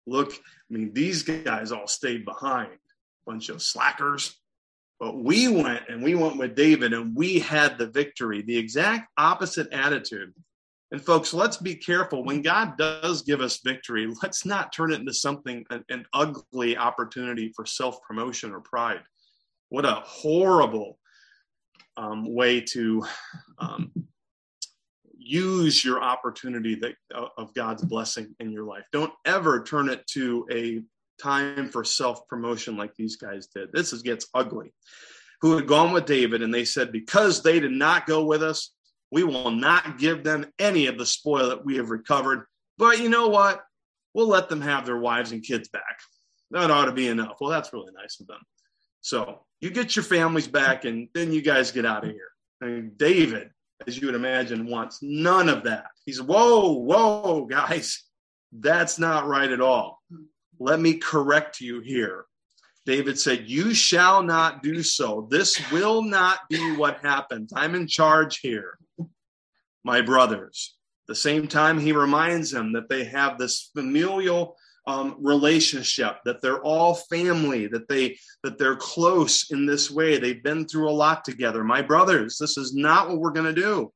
Look, 0.06 0.32
I 0.32 0.74
mean, 0.74 0.92
these 0.92 1.22
guys 1.22 1.72
all 1.72 1.88
stayed 1.88 2.24
behind, 2.24 2.78
bunch 3.26 3.48
of 3.48 3.62
slackers. 3.62 4.38
But 5.00 5.16
we 5.22 5.48
went 5.48 5.88
and 5.88 6.02
we 6.02 6.14
went 6.14 6.38
with 6.38 6.54
David 6.54 6.92
and 6.92 7.14
we 7.14 7.38
had 7.38 7.76
the 7.76 7.88
victory. 7.88 8.42
The 8.42 8.56
exact 8.56 9.10
opposite 9.18 9.72
attitude 9.72 10.32
and 10.92 11.02
folks, 11.02 11.34
let's 11.34 11.56
be 11.56 11.74
careful. 11.74 12.24
When 12.24 12.42
God 12.42 12.78
does 12.78 13.22
give 13.22 13.40
us 13.40 13.60
victory, 13.64 14.08
let's 14.22 14.46
not 14.46 14.72
turn 14.72 14.92
it 14.92 15.00
into 15.00 15.12
something, 15.12 15.64
an, 15.70 15.84
an 15.88 16.06
ugly 16.12 16.76
opportunity 16.76 17.52
for 17.56 17.66
self 17.66 18.00
promotion 18.02 18.52
or 18.52 18.60
pride. 18.60 19.00
What 19.68 19.84
a 19.84 20.02
horrible 20.04 20.98
um, 21.96 22.32
way 22.32 22.60
to 22.60 23.04
um, 23.58 23.90
use 25.26 25.84
your 25.84 26.02
opportunity 26.02 26.76
that, 26.76 26.94
of 27.36 27.52
God's 27.54 27.84
blessing 27.84 28.34
in 28.40 28.52
your 28.52 28.64
life. 28.64 28.84
Don't 28.92 29.12
ever 29.24 29.62
turn 29.62 29.88
it 29.88 30.06
to 30.08 30.46
a 30.50 30.82
time 31.20 31.68
for 31.68 31.84
self 31.84 32.26
promotion 32.28 32.76
like 32.76 32.94
these 32.94 33.16
guys 33.16 33.48
did. 33.48 33.72
This 33.72 33.92
is, 33.92 34.02
gets 34.02 34.26
ugly. 34.34 34.72
Who 35.42 35.56
had 35.56 35.66
gone 35.66 35.92
with 35.92 36.06
David, 36.06 36.42
and 36.42 36.52
they 36.52 36.64
said, 36.64 36.92
Because 36.92 37.42
they 37.42 37.60
did 37.60 37.72
not 37.72 38.06
go 38.06 38.24
with 38.24 38.42
us, 38.42 38.72
we 39.10 39.22
will 39.22 39.50
not 39.50 39.98
give 39.98 40.24
them 40.24 40.46
any 40.58 40.86
of 40.86 40.98
the 40.98 41.06
spoil 41.06 41.48
that 41.50 41.64
we 41.64 41.76
have 41.76 41.90
recovered. 41.90 42.46
But 42.78 43.00
you 43.00 43.08
know 43.08 43.28
what? 43.28 43.62
We'll 44.14 44.28
let 44.28 44.48
them 44.48 44.60
have 44.60 44.86
their 44.86 44.98
wives 44.98 45.32
and 45.32 45.42
kids 45.42 45.68
back. 45.68 45.98
That 46.50 46.70
ought 46.70 46.86
to 46.86 46.92
be 46.92 47.08
enough. 47.08 47.36
Well, 47.40 47.50
that's 47.50 47.72
really 47.72 47.92
nice 47.92 48.20
of 48.20 48.26
them. 48.26 48.40
So 49.00 49.40
you 49.60 49.70
get 49.70 49.94
your 49.94 50.04
families 50.04 50.48
back, 50.48 50.84
and 50.84 51.08
then 51.14 51.32
you 51.32 51.42
guys 51.42 51.70
get 51.70 51.84
out 51.84 52.04
of 52.04 52.10
here. 52.10 52.30
And 52.60 52.96
David, 52.96 53.50
as 53.86 53.98
you 53.98 54.06
would 54.06 54.14
imagine, 54.14 54.66
wants 54.66 55.00
none 55.02 55.48
of 55.48 55.64
that. 55.64 55.86
He's, 56.04 56.22
whoa, 56.22 56.72
whoa, 56.72 57.46
guys, 57.46 58.04
that's 58.52 58.98
not 58.98 59.26
right 59.26 59.50
at 59.50 59.60
all. 59.60 60.02
Let 60.58 60.80
me 60.80 60.94
correct 60.94 61.60
you 61.60 61.80
here. 61.80 62.24
David 62.86 63.18
said, 63.18 63.48
You 63.48 63.74
shall 63.74 64.22
not 64.22 64.62
do 64.62 64.82
so. 64.82 65.26
This 65.30 65.60
will 65.72 66.02
not 66.02 66.38
be 66.48 66.76
what 66.76 67.00
happens. 67.00 67.52
I'm 67.54 67.74
in 67.74 67.88
charge 67.88 68.38
here 68.38 68.78
my 69.86 70.02
brothers. 70.02 70.74
The 71.06 71.14
same 71.14 71.46
time, 71.46 71.78
he 71.78 71.92
reminds 71.92 72.50
them 72.50 72.72
that 72.72 72.88
they 72.88 73.04
have 73.04 73.38
this 73.38 73.70
familial 73.72 74.56
um, 74.86 75.16
relationship, 75.20 76.18
that 76.24 76.40
they're 76.40 76.62
all 76.62 76.94
family, 76.94 77.66
that 77.66 77.88
they 77.88 78.18
that 78.42 78.58
they're 78.58 78.76
close 78.76 79.50
in 79.50 79.66
this 79.66 79.90
way. 79.90 80.18
They've 80.18 80.42
been 80.42 80.66
through 80.66 80.88
a 80.88 80.92
lot 80.92 81.24
together. 81.24 81.64
My 81.64 81.82
brothers, 81.82 82.38
this 82.38 82.56
is 82.56 82.74
not 82.74 83.08
what 83.08 83.18
we're 83.18 83.30
going 83.30 83.52
to 83.54 83.60
do. 83.60 83.92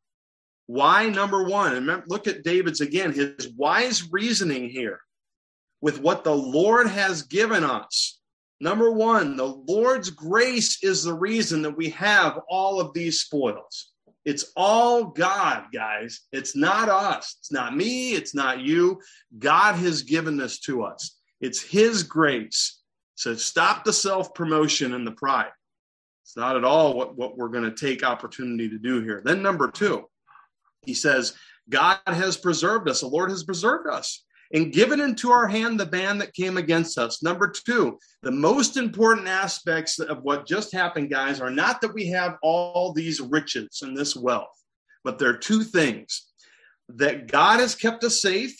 Why 0.67 1.09
number 1.09 1.45
one? 1.45 1.77
And 1.77 2.03
look 2.09 2.27
at 2.27 2.45
David's 2.45 2.81
again, 2.81 3.13
his 3.13 3.53
wise 3.57 4.09
reasoning 4.11 4.69
here 4.69 5.01
with 5.81 6.01
what 6.01 6.25
the 6.25 6.35
Lord 6.35 6.87
has 6.87 7.23
given 7.23 7.65
us. 7.65 8.21
Number 8.61 8.91
one, 8.91 9.37
the 9.37 9.47
Lord's 9.67 10.11
grace 10.11 10.85
is 10.85 11.03
the 11.03 11.15
reason 11.15 11.63
that 11.63 11.77
we 11.77 11.91
have 11.91 12.39
all 12.49 12.81
of 12.81 12.93
these 12.93 13.21
spoils. 13.21 13.91
It's 14.31 14.53
all 14.55 15.07
God, 15.07 15.65
guys. 15.75 16.21
It's 16.31 16.55
not 16.55 16.89
us. 16.89 17.35
It's 17.41 17.51
not 17.51 17.77
me. 17.77 18.13
It's 18.13 18.33
not 18.33 18.61
you. 18.61 19.01
God 19.41 19.75
has 19.75 20.03
given 20.03 20.37
this 20.37 20.61
to 20.61 20.85
us. 20.85 21.19
It's 21.41 21.61
His 21.61 22.05
grace. 22.05 22.79
So 23.17 23.35
stop 23.35 23.83
the 23.83 23.93
self 23.93 24.33
promotion 24.33 24.95
and 24.95 25.05
the 25.05 25.11
pride. 25.11 25.51
It's 26.23 26.37
not 26.37 26.57
at 26.57 26.63
all 26.63 26.95
what, 26.95 27.17
what 27.17 27.37
we're 27.37 27.49
going 27.49 27.65
to 27.65 27.75
take 27.75 28.05
opportunity 28.05 28.69
to 28.69 28.79
do 28.79 29.03
here. 29.03 29.21
Then, 29.25 29.43
number 29.43 29.69
two, 29.69 30.09
he 30.83 30.95
says, 30.95 31.35
God 31.69 31.99
has 32.07 32.37
preserved 32.37 32.89
us. 32.89 33.01
The 33.01 33.09
Lord 33.09 33.31
has 33.31 33.43
preserved 33.43 33.89
us 33.89 34.25
and 34.53 34.73
given 34.73 35.01
into 35.01 35.31
our 35.31 35.47
hand 35.47 35.79
the 35.79 35.87
band 35.87 36.21
that 36.21 36.35
came 36.35 36.57
against 36.57 36.99
us. 36.99 37.23
Number 37.23 37.49
two, 37.49 37.99
the 38.23 38.31
most 38.31 38.77
important 38.77 39.29
aspects 39.29 39.99
of 39.99 40.23
what 40.23 40.47
just 40.47 40.73
happened, 40.73 41.11
guys, 41.11 41.41
are 41.41 41.51
not 41.51 41.81
that 41.81 41.95
we 41.95 42.09
have 42.09 42.37
all 42.43 42.93
these 42.93 43.21
riches 43.21 43.81
and 43.83 43.97
this 43.97 44.17
wealth, 44.17 44.49
but 45.05 45.19
there 45.19 45.31
are 45.31 45.39
two 45.39 45.63
things 45.63 46.29
that 46.89 47.29
God 47.29 47.61
has 47.61 47.75
kept 47.75 48.03
us 48.03 48.21
safe 48.21 48.57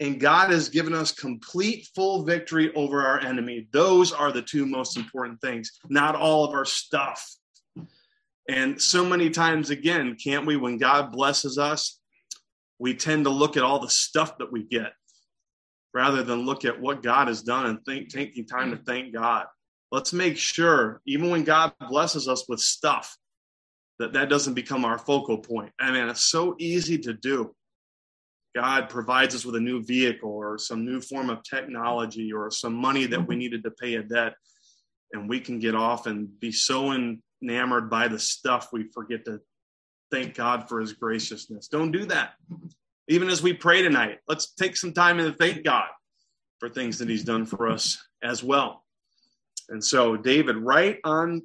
and 0.00 0.20
God 0.20 0.50
has 0.50 0.68
given 0.68 0.94
us 0.94 1.10
complete 1.10 1.88
full 1.96 2.24
victory 2.24 2.72
over 2.74 3.04
our 3.04 3.18
enemy. 3.18 3.66
Those 3.72 4.12
are 4.12 4.30
the 4.30 4.42
two 4.42 4.64
most 4.64 4.96
important 4.96 5.40
things, 5.40 5.72
not 5.88 6.14
all 6.14 6.44
of 6.44 6.54
our 6.54 6.64
stuff. 6.64 7.28
And 8.48 8.80
so 8.80 9.04
many 9.04 9.28
times, 9.28 9.70
again, 9.70 10.16
can't 10.22 10.46
we, 10.46 10.56
when 10.56 10.78
God 10.78 11.10
blesses 11.10 11.58
us, 11.58 11.98
we 12.78 12.94
tend 12.94 13.24
to 13.24 13.30
look 13.30 13.56
at 13.56 13.64
all 13.64 13.80
the 13.80 13.90
stuff 13.90 14.38
that 14.38 14.52
we 14.52 14.62
get 14.62 14.92
rather 15.98 16.22
than 16.22 16.46
look 16.46 16.64
at 16.64 16.80
what 16.80 17.02
God 17.02 17.26
has 17.26 17.42
done 17.42 17.66
and 17.66 17.84
think, 17.84 18.08
taking 18.08 18.46
time 18.46 18.70
to 18.70 18.76
mm. 18.76 18.86
thank 18.86 19.12
God. 19.12 19.46
Let's 19.90 20.12
make 20.12 20.36
sure, 20.36 21.02
even 21.08 21.28
when 21.28 21.42
God 21.42 21.72
blesses 21.88 22.28
us 22.28 22.44
with 22.48 22.60
stuff, 22.60 23.16
that 23.98 24.12
that 24.12 24.28
doesn't 24.28 24.54
become 24.54 24.84
our 24.84 24.96
focal 24.96 25.38
point. 25.38 25.72
I 25.80 25.90
mean, 25.90 26.08
it's 26.08 26.22
so 26.22 26.54
easy 26.60 26.98
to 26.98 27.14
do. 27.14 27.52
God 28.54 28.88
provides 28.88 29.34
us 29.34 29.44
with 29.44 29.56
a 29.56 29.60
new 29.60 29.82
vehicle 29.82 30.30
or 30.30 30.56
some 30.56 30.84
new 30.84 31.00
form 31.00 31.30
of 31.30 31.42
technology 31.42 32.32
or 32.32 32.48
some 32.52 32.74
money 32.74 33.06
that 33.06 33.18
we 33.18 33.34
mm-hmm. 33.34 33.40
needed 33.40 33.64
to 33.64 33.72
pay 33.72 33.96
a 33.96 34.04
debt. 34.04 34.34
And 35.12 35.28
we 35.28 35.40
can 35.40 35.58
get 35.58 35.74
off 35.74 36.06
and 36.06 36.28
be 36.38 36.52
so 36.52 36.92
enamored 37.42 37.90
by 37.90 38.06
the 38.06 38.20
stuff 38.20 38.68
we 38.72 38.84
forget 38.94 39.24
to 39.24 39.40
thank 40.12 40.36
God 40.36 40.68
for 40.68 40.80
his 40.80 40.92
graciousness. 40.92 41.66
Don't 41.66 41.90
do 41.90 42.04
that 42.04 42.34
even 43.08 43.28
as 43.28 43.42
we 43.42 43.52
pray 43.52 43.82
tonight, 43.82 44.18
let's 44.28 44.52
take 44.54 44.76
some 44.76 44.92
time 44.92 45.18
and 45.18 45.36
thank 45.36 45.64
God 45.64 45.88
for 46.58 46.68
things 46.68 46.98
that 46.98 47.08
He's 47.08 47.24
done 47.24 47.46
for 47.46 47.68
us 47.68 47.98
as 48.22 48.42
well. 48.42 48.84
And 49.68 49.82
so, 49.82 50.16
David, 50.16 50.56
right 50.56 50.98
on, 51.04 51.42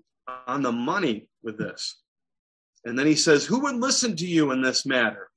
on 0.48 0.62
the 0.62 0.72
money 0.72 1.28
with 1.42 1.58
this. 1.58 2.00
And 2.86 2.98
then 2.98 3.06
he 3.06 3.16
says, 3.16 3.46
Who 3.46 3.60
would 3.62 3.76
listen 3.76 4.16
to 4.18 4.28
you 4.28 4.52
in 4.52 4.62
this 4.62 4.86
matter? 4.86 5.30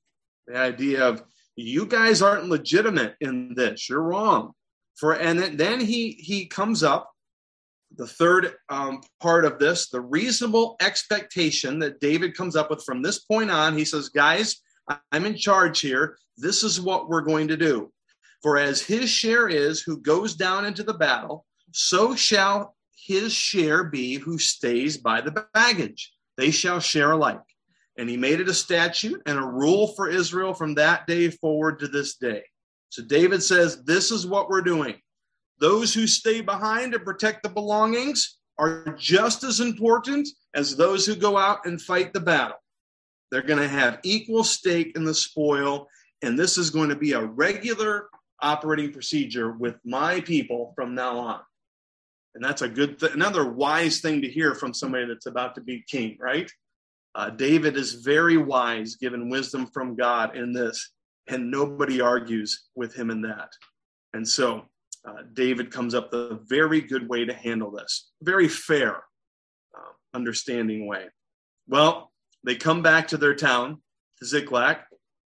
The 0.47 0.57
idea 0.57 1.05
of 1.05 1.23
you 1.55 1.85
guys 1.85 2.21
aren't 2.21 2.49
legitimate 2.49 3.15
in 3.21 3.53
this. 3.55 3.89
You're 3.89 4.01
wrong. 4.01 4.53
For 4.95 5.13
and 5.13 5.39
then 5.39 5.79
he 5.79 6.11
he 6.11 6.47
comes 6.47 6.83
up 6.83 7.11
the 7.95 8.07
third 8.07 8.53
um, 8.69 9.01
part 9.21 9.45
of 9.45 9.59
this, 9.59 9.89
the 9.89 10.01
reasonable 10.01 10.75
expectation 10.81 11.79
that 11.79 11.99
David 11.99 12.35
comes 12.35 12.55
up 12.55 12.69
with 12.69 12.83
from 12.83 13.01
this 13.01 13.19
point 13.19 13.49
on. 13.49 13.77
He 13.77 13.85
says, 13.85 14.09
guys, 14.09 14.61
I'm 15.11 15.25
in 15.25 15.35
charge 15.35 15.79
here. 15.79 16.17
This 16.37 16.63
is 16.63 16.79
what 16.79 17.09
we're 17.09 17.21
going 17.21 17.47
to 17.49 17.57
do. 17.57 17.91
For 18.41 18.57
as 18.57 18.81
his 18.81 19.09
share 19.09 19.47
is 19.47 19.81
who 19.81 19.99
goes 19.99 20.35
down 20.35 20.65
into 20.65 20.83
the 20.83 20.93
battle, 20.93 21.45
so 21.73 22.15
shall 22.15 22.75
his 22.95 23.33
share 23.33 23.83
be 23.83 24.15
who 24.15 24.37
stays 24.37 24.97
by 24.97 25.21
the 25.21 25.45
baggage. 25.53 26.13
They 26.37 26.51
shall 26.51 26.79
share 26.79 27.11
alike. 27.11 27.41
And 27.97 28.09
he 28.09 28.17
made 28.17 28.39
it 28.39 28.49
a 28.49 28.53
statute 28.53 29.21
and 29.25 29.39
a 29.39 29.45
rule 29.45 29.87
for 29.95 30.07
Israel 30.07 30.53
from 30.53 30.75
that 30.75 31.07
day 31.07 31.29
forward 31.29 31.79
to 31.79 31.87
this 31.87 32.15
day. 32.15 32.43
So 32.89 33.03
David 33.03 33.41
says, 33.41 33.83
This 33.83 34.11
is 34.11 34.27
what 34.27 34.49
we're 34.49 34.61
doing. 34.61 34.95
Those 35.59 35.93
who 35.93 36.05
stay 36.05 36.41
behind 36.41 36.93
to 36.93 36.99
protect 36.99 37.41
the 37.41 37.49
belongings 37.49 38.37
are 38.59 38.95
just 38.97 39.43
as 39.43 39.59
important 39.59 40.27
as 40.53 40.75
those 40.75 41.05
who 41.05 41.15
go 41.15 41.37
out 41.37 41.65
and 41.65 41.81
fight 41.81 42.13
the 42.13 42.19
battle. 42.19 42.57
They're 43.31 43.41
going 43.41 43.59
to 43.61 43.67
have 43.67 43.99
equal 44.03 44.43
stake 44.43 44.95
in 44.95 45.03
the 45.03 45.13
spoil. 45.13 45.87
And 46.21 46.37
this 46.37 46.57
is 46.57 46.69
going 46.69 46.89
to 46.89 46.95
be 46.95 47.13
a 47.13 47.23
regular 47.23 48.09
operating 48.41 48.91
procedure 48.91 49.51
with 49.51 49.75
my 49.85 50.21
people 50.21 50.73
from 50.75 50.95
now 50.95 51.17
on. 51.17 51.41
And 52.35 52.43
that's 52.43 52.61
a 52.61 52.69
good, 52.69 52.99
th- 52.99 53.13
another 53.13 53.49
wise 53.49 53.99
thing 53.99 54.21
to 54.21 54.29
hear 54.29 54.53
from 54.53 54.73
somebody 54.73 55.05
that's 55.05 55.25
about 55.25 55.55
to 55.55 55.61
be 55.61 55.83
king, 55.89 56.17
right? 56.19 56.51
Uh, 57.15 57.31
David 57.31 57.75
is 57.77 57.93
very 57.93 58.37
wise, 58.37 58.95
given 58.95 59.29
wisdom 59.29 59.65
from 59.65 59.95
God 59.95 60.35
in 60.35 60.53
this, 60.53 60.91
and 61.27 61.49
nobody 61.49 61.99
argues 61.99 62.67
with 62.75 62.93
him 62.93 63.09
in 63.09 63.21
that. 63.23 63.49
And 64.13 64.27
so 64.27 64.65
uh, 65.07 65.23
David 65.33 65.71
comes 65.71 65.95
up 65.95 66.11
with 66.11 66.31
a 66.31 66.39
very 66.47 66.79
good 66.79 67.09
way 67.09 67.25
to 67.25 67.33
handle 67.33 67.71
this, 67.71 68.11
very 68.21 68.47
fair, 68.47 68.97
uh, 69.75 69.91
understanding 70.13 70.85
way. 70.85 71.05
Well, 71.67 72.06
they 72.47 72.55
come 72.55 72.81
back 72.81 73.09
to 73.09 73.17
their 73.17 73.35
town, 73.35 73.81
to 74.19 74.25
Ziklag, 74.25 74.77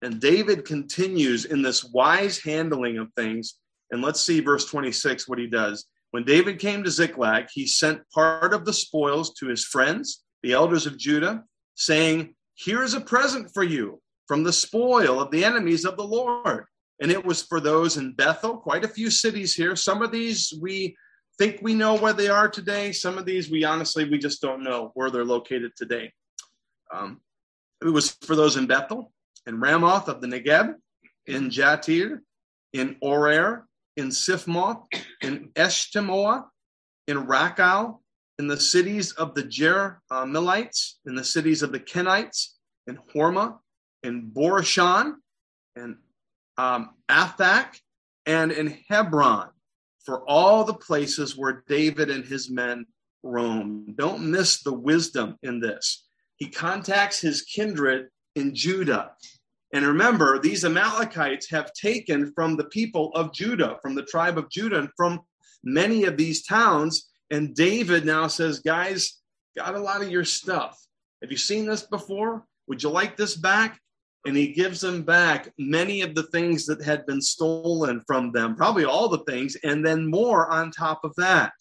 and 0.02 0.20
David 0.20 0.64
continues 0.64 1.44
in 1.44 1.62
this 1.62 1.84
wise 1.84 2.40
handling 2.40 2.98
of 2.98 3.12
things. 3.16 3.60
And 3.92 4.02
let's 4.02 4.20
see 4.20 4.40
verse 4.40 4.66
26 4.66 5.28
what 5.28 5.38
he 5.38 5.46
does. 5.46 5.86
When 6.10 6.24
David 6.24 6.58
came 6.58 6.82
to 6.82 6.90
Ziklag, 6.90 7.46
he 7.52 7.64
sent 7.64 8.10
part 8.10 8.52
of 8.52 8.64
the 8.64 8.72
spoils 8.72 9.34
to 9.34 9.46
his 9.46 9.64
friends, 9.64 10.24
the 10.42 10.52
elders 10.52 10.84
of 10.84 10.98
Judah, 10.98 11.44
saying, 11.76 12.34
Here's 12.56 12.94
a 12.94 13.00
present 13.00 13.50
for 13.54 13.62
you 13.62 14.02
from 14.26 14.42
the 14.42 14.52
spoil 14.52 15.20
of 15.20 15.30
the 15.30 15.44
enemies 15.44 15.84
of 15.84 15.96
the 15.96 16.02
Lord. 16.02 16.64
And 17.00 17.12
it 17.12 17.24
was 17.24 17.42
for 17.42 17.60
those 17.60 17.98
in 17.98 18.14
Bethel, 18.14 18.56
quite 18.56 18.84
a 18.84 18.88
few 18.88 19.10
cities 19.10 19.54
here. 19.54 19.76
Some 19.76 20.02
of 20.02 20.10
these 20.10 20.52
we 20.60 20.96
think 21.38 21.60
we 21.62 21.74
know 21.74 21.96
where 21.96 22.12
they 22.12 22.28
are 22.28 22.48
today. 22.48 22.90
Some 22.90 23.16
of 23.16 23.24
these 23.24 23.48
we 23.48 23.62
honestly 23.62 24.10
we 24.10 24.18
just 24.18 24.42
don't 24.42 24.64
know 24.64 24.90
where 24.94 25.10
they're 25.10 25.24
located 25.24 25.72
today. 25.76 26.12
Um, 26.92 27.20
it 27.80 27.88
was 27.88 28.10
for 28.22 28.36
those 28.36 28.56
in 28.56 28.66
Bethel, 28.66 29.12
in 29.46 29.58
Ramoth 29.58 30.08
of 30.08 30.20
the 30.20 30.26
Negeb, 30.26 30.74
in 31.26 31.50
Jattir, 31.50 32.20
in 32.72 32.96
Aroer, 33.02 33.62
in 33.96 34.08
Siphmoth, 34.08 34.84
in 35.22 35.50
Eshtemoa, 35.54 36.44
in 37.08 37.26
Racal, 37.26 38.00
in 38.38 38.46
the 38.46 38.60
cities 38.60 39.12
of 39.12 39.34
the 39.34 39.42
Jerahmeelites, 39.42 40.94
in 41.06 41.14
the 41.14 41.24
cities 41.24 41.62
of 41.62 41.72
the 41.72 41.80
Kenites, 41.80 42.54
in 42.86 42.98
Hormah, 43.14 43.58
in 44.02 44.30
Borashan, 44.30 45.14
in 45.76 45.98
um, 46.58 46.90
Athach, 47.08 47.78
and 48.26 48.52
in 48.52 48.78
Hebron, 48.88 49.50
for 50.04 50.28
all 50.28 50.64
the 50.64 50.74
places 50.74 51.36
where 51.36 51.64
David 51.68 52.10
and 52.10 52.24
his 52.24 52.50
men 52.50 52.86
roamed. 53.22 53.96
Don't 53.96 54.30
miss 54.30 54.62
the 54.62 54.72
wisdom 54.72 55.38
in 55.42 55.60
this 55.60 56.04
he 56.42 56.48
contacts 56.48 57.20
his 57.20 57.42
kindred 57.42 58.08
in 58.34 58.52
Judah. 58.52 59.12
And 59.72 59.86
remember, 59.86 60.40
these 60.40 60.64
Amalekites 60.64 61.48
have 61.50 61.72
taken 61.72 62.32
from 62.34 62.56
the 62.56 62.64
people 62.64 63.12
of 63.14 63.32
Judah, 63.32 63.78
from 63.80 63.94
the 63.94 64.02
tribe 64.02 64.36
of 64.36 64.50
Judah, 64.50 64.80
and 64.80 64.88
from 64.96 65.20
many 65.62 66.02
of 66.02 66.16
these 66.16 66.44
towns. 66.44 67.12
And 67.30 67.54
David 67.54 68.04
now 68.04 68.26
says, 68.26 68.58
Guys, 68.58 69.20
got 69.56 69.76
a 69.76 69.78
lot 69.78 70.02
of 70.02 70.10
your 70.10 70.24
stuff. 70.24 70.76
Have 71.22 71.30
you 71.30 71.36
seen 71.36 71.64
this 71.64 71.82
before? 71.82 72.44
Would 72.66 72.82
you 72.82 72.88
like 72.88 73.16
this 73.16 73.36
back? 73.36 73.78
And 74.26 74.36
he 74.36 74.48
gives 74.48 74.80
them 74.80 75.02
back 75.04 75.48
many 75.60 76.00
of 76.00 76.16
the 76.16 76.24
things 76.24 76.66
that 76.66 76.82
had 76.82 77.06
been 77.06 77.22
stolen 77.22 78.02
from 78.04 78.32
them, 78.32 78.56
probably 78.56 78.84
all 78.84 79.08
the 79.08 79.24
things, 79.30 79.56
and 79.62 79.86
then 79.86 80.10
more 80.10 80.50
on 80.50 80.72
top 80.72 81.04
of 81.04 81.14
that. 81.18 81.52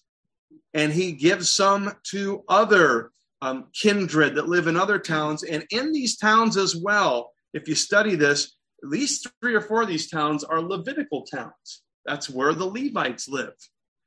And 0.74 0.92
he 0.92 1.12
gives 1.12 1.52
some 1.52 1.92
to 2.06 2.44
other 2.50 3.12
um, 3.42 3.68
kindred 3.74 4.36
that 4.36 4.48
live 4.48 4.68
in 4.68 4.78
other 4.78 5.00
towns. 5.00 5.44
And 5.44 5.66
in 5.72 5.92
these 5.92 6.18
towns 6.18 6.58
as 6.58 6.76
well, 6.76 7.32
if 7.54 7.68
you 7.68 7.76
study 7.76 8.16
this, 8.16 8.56
at 8.84 8.90
least 8.90 9.28
three 9.42 9.56
or 9.56 9.62
four 9.62 9.82
of 9.82 9.88
these 9.88 10.10
towns 10.10 10.44
are 10.44 10.62
Levitical 10.62 11.24
towns. 11.24 11.84
That's 12.06 12.30
where 12.30 12.54
the 12.54 12.66
Levites 12.66 13.28
live. 13.28 13.54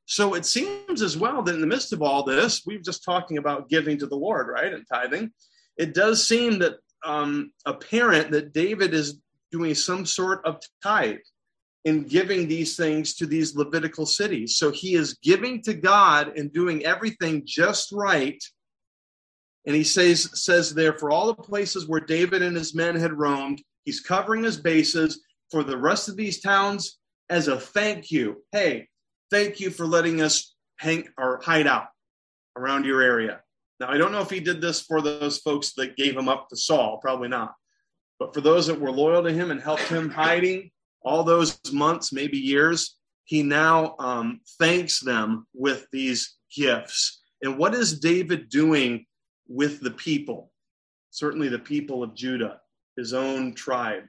So 0.06 0.34
it 0.34 0.44
seems 0.44 1.00
as 1.00 1.16
well 1.16 1.42
that 1.42 1.54
in 1.54 1.60
the 1.60 1.66
midst 1.66 1.92
of 1.92 2.02
all 2.02 2.24
this, 2.24 2.62
we've 2.66 2.82
just 2.82 3.04
talking 3.04 3.38
about 3.38 3.68
giving 3.68 3.98
to 3.98 4.06
the 4.06 4.16
Lord, 4.16 4.48
right, 4.48 4.72
and 4.72 4.84
tithing. 4.92 5.32
It 5.76 5.94
does 5.94 6.26
seem 6.26 6.58
that 6.58 6.74
um, 7.04 7.52
apparent 7.66 8.30
that 8.32 8.52
David 8.52 8.94
is 8.94 9.20
doing 9.50 9.74
some 9.74 10.04
sort 10.04 10.44
of 10.44 10.60
tithe 10.82 11.16
in 11.84 12.02
giving 12.04 12.48
these 12.48 12.76
things 12.76 13.14
to 13.14 13.26
these 13.26 13.54
Levitical 13.54 14.06
cities. 14.06 14.56
So 14.56 14.70
he 14.70 14.94
is 14.94 15.18
giving 15.22 15.62
to 15.62 15.74
God 15.74 16.36
and 16.36 16.52
doing 16.52 16.84
everything 16.84 17.42
just 17.44 17.92
right 17.92 18.42
and 19.66 19.74
he 19.74 19.84
says, 19.84 20.30
says 20.42 20.74
there, 20.74 20.92
for 20.98 21.10
all 21.10 21.26
the 21.26 21.34
places 21.42 21.88
where 21.88 22.00
David 22.00 22.42
and 22.42 22.56
his 22.56 22.74
men 22.74 22.96
had 22.96 23.18
roamed, 23.18 23.62
he's 23.84 24.00
covering 24.00 24.42
his 24.42 24.58
bases 24.58 25.24
for 25.50 25.62
the 25.62 25.76
rest 25.76 26.08
of 26.08 26.16
these 26.16 26.40
towns 26.40 26.98
as 27.30 27.48
a 27.48 27.58
thank 27.58 28.10
you. 28.10 28.42
Hey, 28.52 28.88
thank 29.30 29.60
you 29.60 29.70
for 29.70 29.86
letting 29.86 30.20
us 30.20 30.54
hang 30.78 31.08
or 31.16 31.40
hide 31.42 31.66
out 31.66 31.86
around 32.56 32.84
your 32.84 33.00
area. 33.00 33.40
Now, 33.80 33.90
I 33.90 33.98
don't 33.98 34.12
know 34.12 34.20
if 34.20 34.30
he 34.30 34.40
did 34.40 34.60
this 34.60 34.82
for 34.82 35.00
those 35.00 35.38
folks 35.38 35.72
that 35.74 35.96
gave 35.96 36.16
him 36.16 36.28
up 36.28 36.48
to 36.48 36.56
Saul, 36.56 36.98
probably 36.98 37.28
not. 37.28 37.54
But 38.18 38.34
for 38.34 38.40
those 38.40 38.66
that 38.66 38.80
were 38.80 38.92
loyal 38.92 39.22
to 39.24 39.32
him 39.32 39.50
and 39.50 39.60
helped 39.60 39.88
him 39.88 40.10
hiding 40.10 40.70
all 41.02 41.24
those 41.24 41.58
months, 41.72 42.12
maybe 42.12 42.38
years, 42.38 42.96
he 43.24 43.42
now 43.42 43.96
um, 43.98 44.40
thanks 44.58 45.00
them 45.00 45.46
with 45.54 45.86
these 45.90 46.36
gifts. 46.54 47.22
And 47.42 47.58
what 47.58 47.74
is 47.74 47.98
David 47.98 48.48
doing 48.48 49.06
with 49.48 49.80
the 49.80 49.90
people? 49.90 50.52
Certainly 51.10 51.48
the 51.48 51.58
people 51.58 52.02
of 52.02 52.14
Judah, 52.14 52.60
his 52.96 53.14
own 53.14 53.54
tribe. 53.54 54.04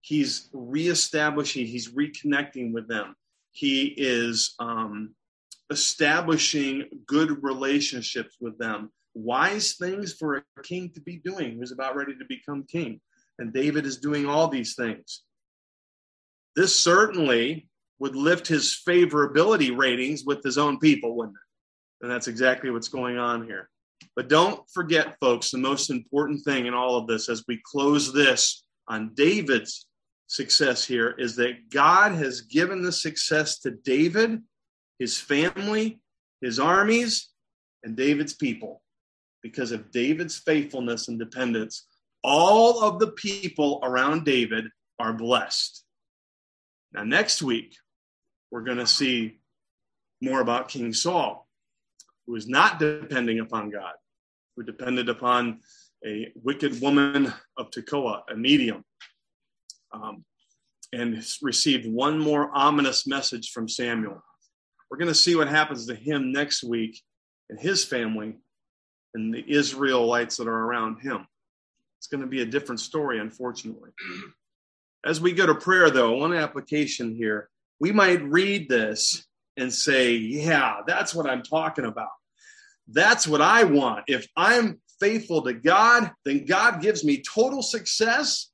He's 0.00 0.48
reestablishing, 0.52 1.66
he's 1.66 1.90
reconnecting 1.92 2.72
with 2.72 2.88
them. 2.88 3.14
He 3.50 3.94
is 3.96 4.54
um, 4.58 5.14
establishing 5.70 6.84
good 7.06 7.42
relationships 7.42 8.36
with 8.40 8.56
them. 8.58 8.90
Wise 9.14 9.74
things 9.74 10.14
for 10.14 10.36
a 10.36 10.42
king 10.62 10.90
to 10.94 11.00
be 11.00 11.16
doing 11.16 11.58
who's 11.58 11.72
about 11.72 11.96
ready 11.96 12.14
to 12.14 12.24
become 12.28 12.64
king. 12.64 13.00
And 13.38 13.52
David 13.52 13.84
is 13.86 13.98
doing 13.98 14.26
all 14.26 14.48
these 14.48 14.74
things. 14.74 15.22
This 16.56 16.78
certainly 16.78 17.68
would 17.98 18.16
lift 18.16 18.46
his 18.46 18.80
favorability 18.86 19.76
ratings 19.76 20.24
with 20.24 20.42
his 20.42 20.58
own 20.58 20.78
people, 20.78 21.16
wouldn't 21.16 21.36
it? 21.36 22.04
And 22.04 22.10
that's 22.10 22.28
exactly 22.28 22.70
what's 22.70 22.88
going 22.88 23.18
on 23.18 23.44
here. 23.44 23.68
But 24.16 24.28
don't 24.28 24.60
forget, 24.70 25.16
folks, 25.20 25.50
the 25.50 25.58
most 25.58 25.90
important 25.90 26.44
thing 26.44 26.66
in 26.66 26.74
all 26.74 26.96
of 26.96 27.06
this 27.06 27.28
as 27.28 27.44
we 27.46 27.60
close 27.64 28.12
this 28.12 28.64
on 28.88 29.14
David's 29.14 29.86
success 30.26 30.84
here 30.84 31.14
is 31.18 31.36
that 31.36 31.70
God 31.70 32.12
has 32.12 32.42
given 32.42 32.82
the 32.82 32.92
success 32.92 33.58
to 33.60 33.70
David, 33.70 34.42
his 34.98 35.18
family, 35.18 36.00
his 36.40 36.58
armies, 36.58 37.28
and 37.82 37.96
David's 37.96 38.34
people 38.34 38.82
because 39.42 39.72
of 39.72 39.90
David's 39.90 40.38
faithfulness 40.38 41.08
and 41.08 41.18
dependence. 41.18 41.86
All 42.22 42.82
of 42.82 42.98
the 42.98 43.12
people 43.12 43.80
around 43.82 44.24
David 44.24 44.66
are 44.98 45.12
blessed. 45.12 45.84
Now, 46.92 47.04
next 47.04 47.42
week, 47.42 47.76
we're 48.50 48.64
going 48.64 48.78
to 48.78 48.86
see 48.86 49.38
more 50.20 50.40
about 50.40 50.68
King 50.68 50.92
Saul, 50.92 51.47
who 52.28 52.36
is 52.36 52.46
not 52.46 52.78
depending 52.78 53.40
upon 53.40 53.70
God, 53.70 53.94
who 54.54 54.62
depended 54.62 55.08
upon 55.08 55.60
a 56.06 56.30
wicked 56.44 56.80
woman 56.80 57.32
of 57.56 57.70
Tekoa, 57.70 58.20
a 58.30 58.36
medium, 58.36 58.84
um, 59.92 60.24
and 60.92 61.24
received 61.42 61.90
one 61.90 62.18
more 62.18 62.50
ominous 62.54 63.06
message 63.06 63.50
from 63.50 63.66
Samuel. 63.66 64.22
We're 64.90 64.98
going 64.98 65.08
to 65.08 65.14
see 65.14 65.36
what 65.36 65.48
happens 65.48 65.86
to 65.86 65.94
him 65.94 66.30
next 66.30 66.62
week 66.62 67.00
and 67.48 67.58
his 67.58 67.84
family 67.84 68.36
and 69.14 69.32
the 69.32 69.44
Israelites 69.50 70.36
that 70.36 70.48
are 70.48 70.64
around 70.66 71.00
him. 71.00 71.26
It's 71.96 72.08
going 72.08 72.20
to 72.20 72.26
be 72.26 72.42
a 72.42 72.46
different 72.46 72.80
story, 72.80 73.18
unfortunately. 73.20 73.90
As 75.04 75.20
we 75.20 75.32
go 75.32 75.46
to 75.46 75.54
prayer, 75.54 75.90
though, 75.90 76.18
one 76.18 76.34
application 76.34 77.14
here 77.14 77.48
we 77.80 77.92
might 77.92 78.22
read 78.24 78.68
this 78.68 79.24
and 79.58 79.72
say, 79.72 80.14
Yeah, 80.14 80.80
that's 80.86 81.14
what 81.14 81.28
I'm 81.28 81.42
talking 81.42 81.84
about. 81.84 82.08
That's 82.88 83.28
what 83.28 83.42
I 83.42 83.64
want. 83.64 84.04
If 84.06 84.26
I'm 84.36 84.80
faithful 85.00 85.42
to 85.42 85.52
God, 85.52 86.10
then 86.24 86.44
God 86.44 86.80
gives 86.80 87.04
me 87.04 87.22
total 87.22 87.62
success 87.62 88.50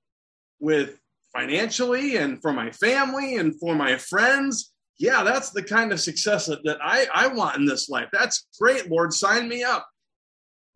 with 0.61 0.99
financially 1.35 2.17
and 2.17 2.41
for 2.41 2.53
my 2.53 2.71
family 2.71 3.37
and 3.37 3.59
for 3.59 3.75
my 3.75 3.97
friends. 3.97 4.73
Yeah, 4.99 5.25
that's 5.25 5.51
the 5.51 5.63
kind 5.63 5.93
of 5.93 6.01
success 6.01 6.47
that, 6.47 6.63
that 6.65 6.79
I, 6.83 7.07
I 7.13 7.27
want 7.29 7.57
in 7.57 7.65
this 7.65 7.89
life. 7.89 8.09
That's 8.13 8.47
great, 8.61 8.91
Lord. 8.91 9.13
Sign 9.13 9.49
me 9.49 9.65
up. 9.65 9.87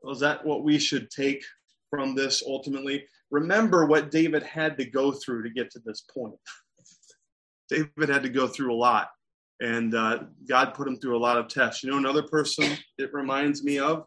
Well, 0.03 0.13
is 0.13 0.21
that 0.21 0.45
what 0.45 0.65
we 0.65 0.79
should 0.79 1.11
take 1.11 1.45
from 1.91 2.15
this 2.15 2.43
ultimately? 2.47 3.07
Remember 3.31 3.87
what 3.87 4.11
David 4.11 4.43
had 4.43 4.77
to 4.79 4.85
go 4.85 5.13
through 5.13 5.45
to 5.45 5.51
get 5.51 5.71
to 5.73 5.81
this 5.85 6.05
point. 6.13 6.35
David 7.69 8.09
had 8.09 8.23
to 8.23 8.29
go 8.29 8.49
through 8.49 8.73
a 8.73 8.77
lot, 8.77 9.09
and 9.61 9.95
uh, 9.95 10.21
God 10.49 10.75
put 10.75 10.87
him 10.87 10.97
through 10.97 11.17
a 11.17 11.19
lot 11.19 11.37
of 11.37 11.49
tests. 11.49 11.83
You 11.83 11.91
know, 11.91 11.99
another 11.99 12.23
person 12.23 12.77
it 12.99 13.13
reminds 13.13 13.63
me 13.63 13.79
of 13.79 14.07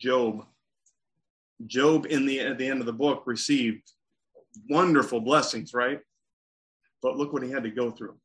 Job. 0.00 0.44
Job, 1.66 2.06
in 2.06 2.26
the 2.26 2.40
at 2.40 2.58
the 2.58 2.66
end 2.66 2.80
of 2.80 2.86
the 2.86 2.92
book, 2.92 3.22
received 3.26 3.82
wonderful 4.68 5.20
blessings, 5.20 5.72
right? 5.72 6.00
But 7.02 7.16
look 7.16 7.32
what 7.32 7.42
he 7.42 7.50
had 7.50 7.62
to 7.64 7.70
go 7.70 7.90
through. 7.90 8.16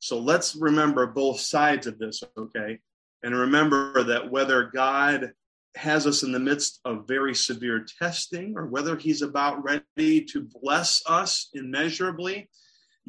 So 0.00 0.18
let's 0.18 0.54
remember 0.54 1.06
both 1.06 1.40
sides 1.40 1.86
of 1.86 1.98
this, 1.98 2.22
okay? 2.36 2.78
And 3.22 3.34
remember 3.34 4.04
that 4.04 4.30
whether 4.30 4.64
God 4.64 5.32
has 5.74 6.06
us 6.06 6.22
in 6.22 6.32
the 6.32 6.38
midst 6.38 6.80
of 6.84 7.06
very 7.06 7.34
severe 7.34 7.84
testing 8.00 8.54
or 8.56 8.66
whether 8.66 8.96
he's 8.96 9.22
about 9.22 9.62
ready 9.62 10.24
to 10.24 10.48
bless 10.62 11.02
us 11.06 11.50
immeasurably, 11.54 12.48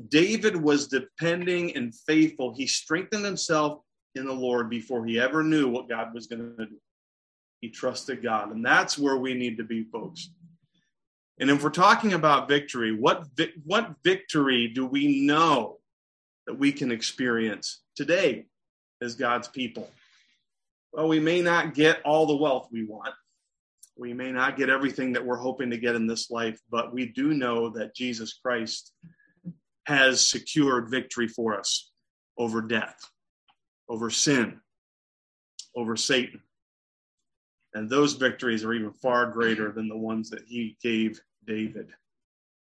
David 0.08 0.56
was 0.56 0.88
depending 0.88 1.76
and 1.76 1.94
faithful. 1.94 2.54
He 2.54 2.68
strengthened 2.68 3.26
himself 3.26 3.82
in 4.16 4.26
the 4.26 4.34
Lord 4.34 4.70
before 4.70 5.06
he 5.06 5.20
ever 5.20 5.44
knew 5.44 5.68
what 5.68 5.90
God 5.90 6.14
was 6.14 6.28
going 6.28 6.56
to 6.58 6.66
do. 6.66 6.78
He 7.62 7.70
trusted 7.70 8.24
God. 8.24 8.52
And 8.52 8.66
that's 8.66 8.98
where 8.98 9.18
we 9.18 9.34
need 9.34 9.58
to 9.58 9.64
be, 9.64 9.84
folks. 9.84 10.30
And 11.40 11.50
if 11.50 11.64
we're 11.64 11.70
talking 11.70 12.14
about 12.14 12.48
victory, 12.48 12.94
what, 12.94 13.26
vi- 13.36 13.54
what 13.64 13.96
victory 14.04 14.68
do 14.68 14.86
we 14.86 15.26
know 15.26 15.78
that 16.48 16.58
we 16.58 16.72
can 16.72 16.92
experience 16.92 17.82
today 17.96 18.46
as 19.02 19.16
God's 19.16 19.48
people? 19.48 19.90
Well, 20.92 21.08
we 21.08 21.20
may 21.20 21.42
not 21.42 21.74
get 21.74 22.02
all 22.04 22.26
the 22.26 22.36
wealth 22.36 22.70
we 22.72 22.84
want. 22.84 23.14
We 23.98 24.14
may 24.14 24.32
not 24.32 24.58
get 24.58 24.70
everything 24.70 25.14
that 25.14 25.26
we're 25.26 25.38
hoping 25.38 25.70
to 25.72 25.78
get 25.78 25.96
in 25.96 26.08
this 26.08 26.32
life, 26.32 26.60
but 26.70 26.94
we 26.94 27.08
do 27.08 27.34
know 27.34 27.70
that 27.70 27.94
Jesus 27.96 28.34
Christ 28.34 28.94
has 29.90 30.24
secured 30.30 30.88
victory 30.88 31.28
for 31.28 31.58
us 31.58 31.90
over 32.38 32.62
death, 32.62 33.10
over 33.90 34.12
sin, 34.12 34.62
over 35.76 35.96
Satan. 35.98 36.42
And 37.74 37.90
those 37.90 38.14
victories 38.14 38.64
are 38.64 38.74
even 38.74 38.94
far 38.94 39.26
greater 39.32 39.72
than 39.72 39.90
the 39.90 39.98
ones 39.98 40.30
that 40.30 40.44
he 40.48 40.78
gave 40.84 41.20
David. 41.46 41.90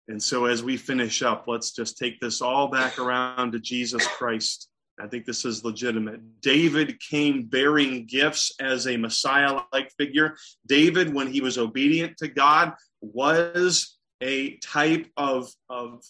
And 0.09 0.23
so, 0.23 0.47
as 0.47 0.63
we 0.63 0.79
finish 0.79 1.23
up, 1.23 1.45
let's 1.47 1.73
just 1.73 1.99
take 1.99 2.19
this 2.19 2.41
all 2.41 2.69
back 2.69 2.99
around 2.99 3.53
to 3.53 3.61
Jesus 3.61 4.07
Christ. 4.07 4.71
I 4.99 5.07
think 5.07 5.27
this 5.27 5.45
is 5.45 5.65
legitimate. 5.65 6.41
David 6.41 6.99
came 6.99 7.45
bearing 7.45 8.07
gifts 8.07 8.53
as 8.59 8.87
a 8.87 8.97
Messiah 8.97 9.61
like 9.71 9.93
figure. 9.99 10.37
David, 10.67 11.13
when 11.13 11.31
he 11.31 11.43
was 11.43 11.59
obedient 11.59 12.17
to 12.19 12.29
God, 12.29 12.73
was 13.03 13.99
a 14.23 14.57
type 14.59 15.07
of, 15.17 15.51
of 15.69 16.03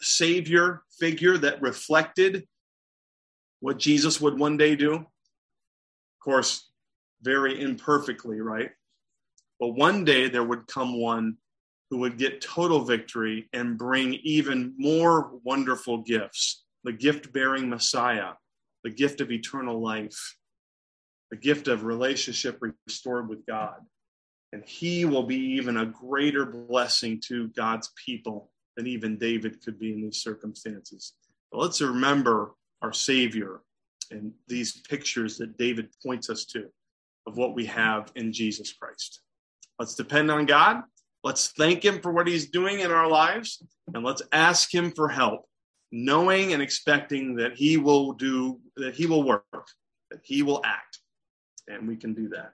savior 0.00 0.82
figure 0.98 1.38
that 1.38 1.62
reflected 1.62 2.46
what 3.60 3.78
Jesus 3.78 4.20
would 4.20 4.38
one 4.38 4.56
day 4.56 4.76
do. 4.76 4.94
Of 4.94 5.04
course, 6.22 6.70
very 7.22 7.60
imperfectly, 7.60 8.40
right? 8.40 8.70
But 9.60 9.68
one 9.68 10.04
day 10.04 10.28
there 10.28 10.44
would 10.44 10.66
come 10.66 11.00
one 11.00 11.36
who 11.90 11.98
would 11.98 12.18
get 12.18 12.40
total 12.40 12.84
victory 12.84 13.48
and 13.52 13.78
bring 13.78 14.14
even 14.22 14.74
more 14.76 15.32
wonderful 15.44 15.98
gifts 15.98 16.64
the 16.84 16.92
gift 16.92 17.32
bearing 17.32 17.68
Messiah, 17.68 18.32
the 18.84 18.90
gift 18.90 19.20
of 19.20 19.32
eternal 19.32 19.82
life, 19.82 20.36
the 21.30 21.36
gift 21.36 21.66
of 21.66 21.82
relationship 21.82 22.62
restored 22.86 23.28
with 23.28 23.44
God. 23.46 23.80
And 24.52 24.64
he 24.64 25.04
will 25.04 25.24
be 25.24 25.36
even 25.56 25.76
a 25.76 25.86
greater 25.86 26.46
blessing 26.46 27.20
to 27.26 27.48
God's 27.48 27.90
people 28.06 28.50
than 28.78 28.86
even 28.86 29.18
David 29.18 29.60
could 29.60 29.76
be 29.78 29.92
in 29.92 30.00
these 30.00 30.22
circumstances. 30.22 31.14
But 31.50 31.58
let's 31.58 31.80
remember 31.80 32.54
our 32.80 32.92
Savior 32.92 33.60
and 34.12 34.32
these 34.46 34.80
pictures 34.88 35.36
that 35.38 35.58
David 35.58 35.88
points 36.02 36.30
us 36.30 36.44
to 36.46 36.66
of 37.26 37.36
what 37.36 37.56
we 37.56 37.66
have 37.66 38.12
in 38.14 38.32
Jesus 38.32 38.72
Christ. 38.72 39.20
Let's 39.80 39.96
depend 39.96 40.30
on 40.30 40.46
God. 40.46 40.82
Let's 41.24 41.48
thank 41.48 41.84
Him 41.84 42.00
for 42.00 42.12
what 42.12 42.28
He's 42.28 42.50
doing 42.50 42.78
in 42.78 42.92
our 42.92 43.10
lives, 43.10 43.60
and 43.92 44.04
let's 44.04 44.22
ask 44.30 44.72
Him 44.72 44.92
for 44.92 45.08
help, 45.08 45.46
knowing 45.90 46.52
and 46.52 46.62
expecting 46.62 47.34
that 47.34 47.54
He 47.56 47.78
will 47.78 48.12
do, 48.12 48.60
that 48.76 48.94
He 48.94 49.06
will 49.06 49.24
work, 49.24 49.44
that 50.12 50.20
He 50.22 50.42
will 50.42 50.62
act. 50.64 51.00
And 51.66 51.88
we 51.88 51.96
can 51.96 52.14
do 52.14 52.28
that. 52.28 52.52